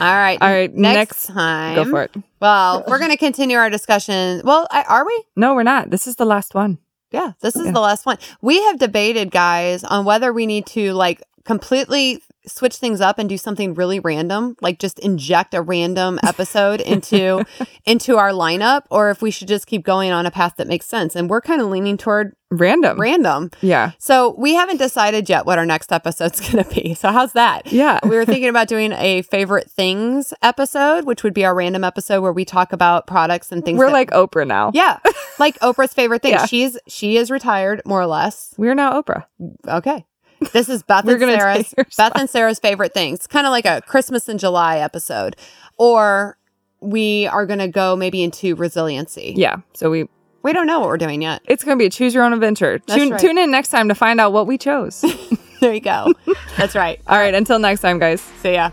All 0.00 0.14
right. 0.14 0.38
All 0.40 0.50
right. 0.50 0.74
Next, 0.74 0.96
next 0.96 1.26
time. 1.26 1.74
Go 1.74 1.84
for 1.84 2.02
it. 2.04 2.16
Well, 2.40 2.84
we're 2.88 2.98
going 2.98 3.10
to 3.10 3.18
continue 3.18 3.58
our 3.58 3.68
discussion. 3.68 4.40
Well, 4.44 4.66
are 4.70 5.06
we? 5.06 5.24
No, 5.36 5.54
we're 5.54 5.62
not. 5.62 5.90
This 5.90 6.06
is 6.06 6.16
the 6.16 6.24
last 6.24 6.54
one. 6.54 6.78
Yeah, 7.10 7.32
this 7.40 7.54
is 7.54 7.66
yeah. 7.66 7.72
the 7.72 7.80
last 7.80 8.06
one. 8.06 8.18
We 8.40 8.62
have 8.62 8.78
debated, 8.78 9.30
guys, 9.30 9.84
on 9.84 10.04
whether 10.04 10.32
we 10.32 10.46
need 10.46 10.64
to 10.68 10.94
like 10.94 11.22
completely 11.44 12.22
switch 12.46 12.76
things 12.76 13.00
up 13.00 13.18
and 13.18 13.28
do 13.28 13.36
something 13.36 13.74
really 13.74 14.00
random, 14.00 14.56
like 14.60 14.78
just 14.78 14.98
inject 15.00 15.54
a 15.54 15.62
random 15.62 16.18
episode 16.24 16.80
into 16.80 17.44
into 17.84 18.16
our 18.16 18.30
lineup, 18.30 18.82
or 18.90 19.10
if 19.10 19.22
we 19.22 19.30
should 19.30 19.48
just 19.48 19.66
keep 19.66 19.84
going 19.84 20.10
on 20.12 20.26
a 20.26 20.30
path 20.30 20.54
that 20.56 20.68
makes 20.68 20.86
sense. 20.86 21.16
And 21.16 21.28
we're 21.28 21.40
kind 21.40 21.60
of 21.60 21.68
leaning 21.68 21.96
toward 21.96 22.34
random. 22.50 23.00
Random. 23.00 23.50
Yeah. 23.60 23.92
So 23.98 24.34
we 24.36 24.54
haven't 24.54 24.78
decided 24.78 25.28
yet 25.28 25.46
what 25.46 25.58
our 25.58 25.66
next 25.66 25.92
episode's 25.92 26.40
going 26.50 26.64
to 26.64 26.70
be. 26.70 26.94
So 26.94 27.10
how's 27.10 27.32
that? 27.32 27.72
Yeah. 27.72 28.00
we 28.02 28.16
were 28.16 28.24
thinking 28.24 28.48
about 28.48 28.68
doing 28.68 28.92
a 28.92 29.22
favorite 29.22 29.70
things 29.70 30.34
episode, 30.42 31.04
which 31.04 31.22
would 31.22 31.34
be 31.34 31.44
our 31.44 31.54
random 31.54 31.84
episode 31.84 32.20
where 32.22 32.32
we 32.32 32.44
talk 32.44 32.72
about 32.72 33.06
products 33.06 33.52
and 33.52 33.64
things. 33.64 33.78
We're 33.78 33.86
that, 33.86 33.92
like 33.92 34.10
Oprah 34.10 34.46
now. 34.46 34.72
Yeah. 34.74 34.98
Like 35.38 35.58
Oprah's 35.60 35.94
favorite 35.94 36.22
things. 36.22 36.32
Yeah. 36.40 36.46
She's 36.46 36.78
she 36.86 37.16
is 37.16 37.30
retired 37.30 37.82
more 37.84 38.00
or 38.00 38.06
less. 38.06 38.54
We're 38.58 38.74
now 38.74 39.00
Oprah. 39.00 39.24
Okay. 39.66 40.04
This 40.52 40.68
is 40.68 40.82
Beth 40.82 41.06
and 41.06 41.20
Sarah's 41.20 41.74
Beth 41.96 42.12
and 42.14 42.28
Sarah's 42.28 42.58
favorite 42.58 42.94
things. 42.94 43.26
Kind 43.26 43.46
of 43.46 43.50
like 43.50 43.66
a 43.66 43.82
Christmas 43.82 44.28
in 44.28 44.38
July 44.38 44.78
episode. 44.78 45.36
Or 45.76 46.38
we 46.80 47.26
are 47.26 47.46
going 47.46 47.58
to 47.58 47.68
go 47.68 47.94
maybe 47.94 48.22
into 48.22 48.54
resiliency. 48.54 49.34
Yeah. 49.36 49.56
So 49.74 49.90
we 49.90 50.08
we 50.42 50.52
don't 50.52 50.66
know 50.66 50.80
what 50.80 50.88
we're 50.88 50.96
doing 50.96 51.22
yet. 51.22 51.42
It's 51.44 51.64
going 51.64 51.76
to 51.76 51.82
be 51.82 51.86
a 51.86 51.90
choose 51.90 52.14
your 52.14 52.24
own 52.24 52.32
adventure. 52.32 52.78
Tune, 52.78 53.10
right. 53.10 53.20
tune 53.20 53.36
in 53.36 53.50
next 53.50 53.68
time 53.68 53.88
to 53.88 53.94
find 53.94 54.20
out 54.20 54.32
what 54.32 54.46
we 54.46 54.56
chose. 54.56 55.04
there 55.60 55.74
you 55.74 55.80
go. 55.80 56.14
That's 56.56 56.74
right. 56.74 57.00
All 57.06 57.18
right. 57.18 57.34
Until 57.34 57.58
next 57.58 57.82
time, 57.82 57.98
guys. 57.98 58.22
See 58.42 58.54
ya. 58.54 58.70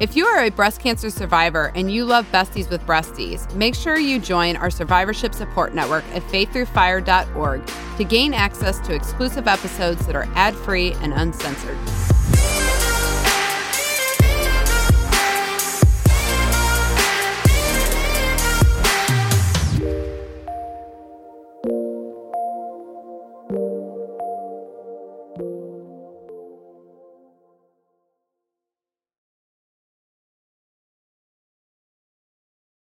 If 0.00 0.16
you 0.16 0.24
are 0.24 0.44
a 0.44 0.50
breast 0.50 0.80
cancer 0.80 1.10
survivor 1.10 1.72
and 1.74 1.92
you 1.92 2.06
love 2.06 2.24
Besties 2.32 2.70
with 2.70 2.80
Breasties, 2.86 3.54
make 3.54 3.74
sure 3.74 3.98
you 3.98 4.18
join 4.18 4.56
our 4.56 4.70
survivorship 4.70 5.34
support 5.34 5.74
network 5.74 6.04
at 6.14 6.22
faiththroughfire.org 6.22 7.70
to 7.98 8.04
gain 8.04 8.32
access 8.32 8.80
to 8.80 8.94
exclusive 8.94 9.46
episodes 9.46 10.06
that 10.06 10.16
are 10.16 10.26
ad 10.36 10.54
free 10.54 10.94
and 11.02 11.12
uncensored. 11.12 11.76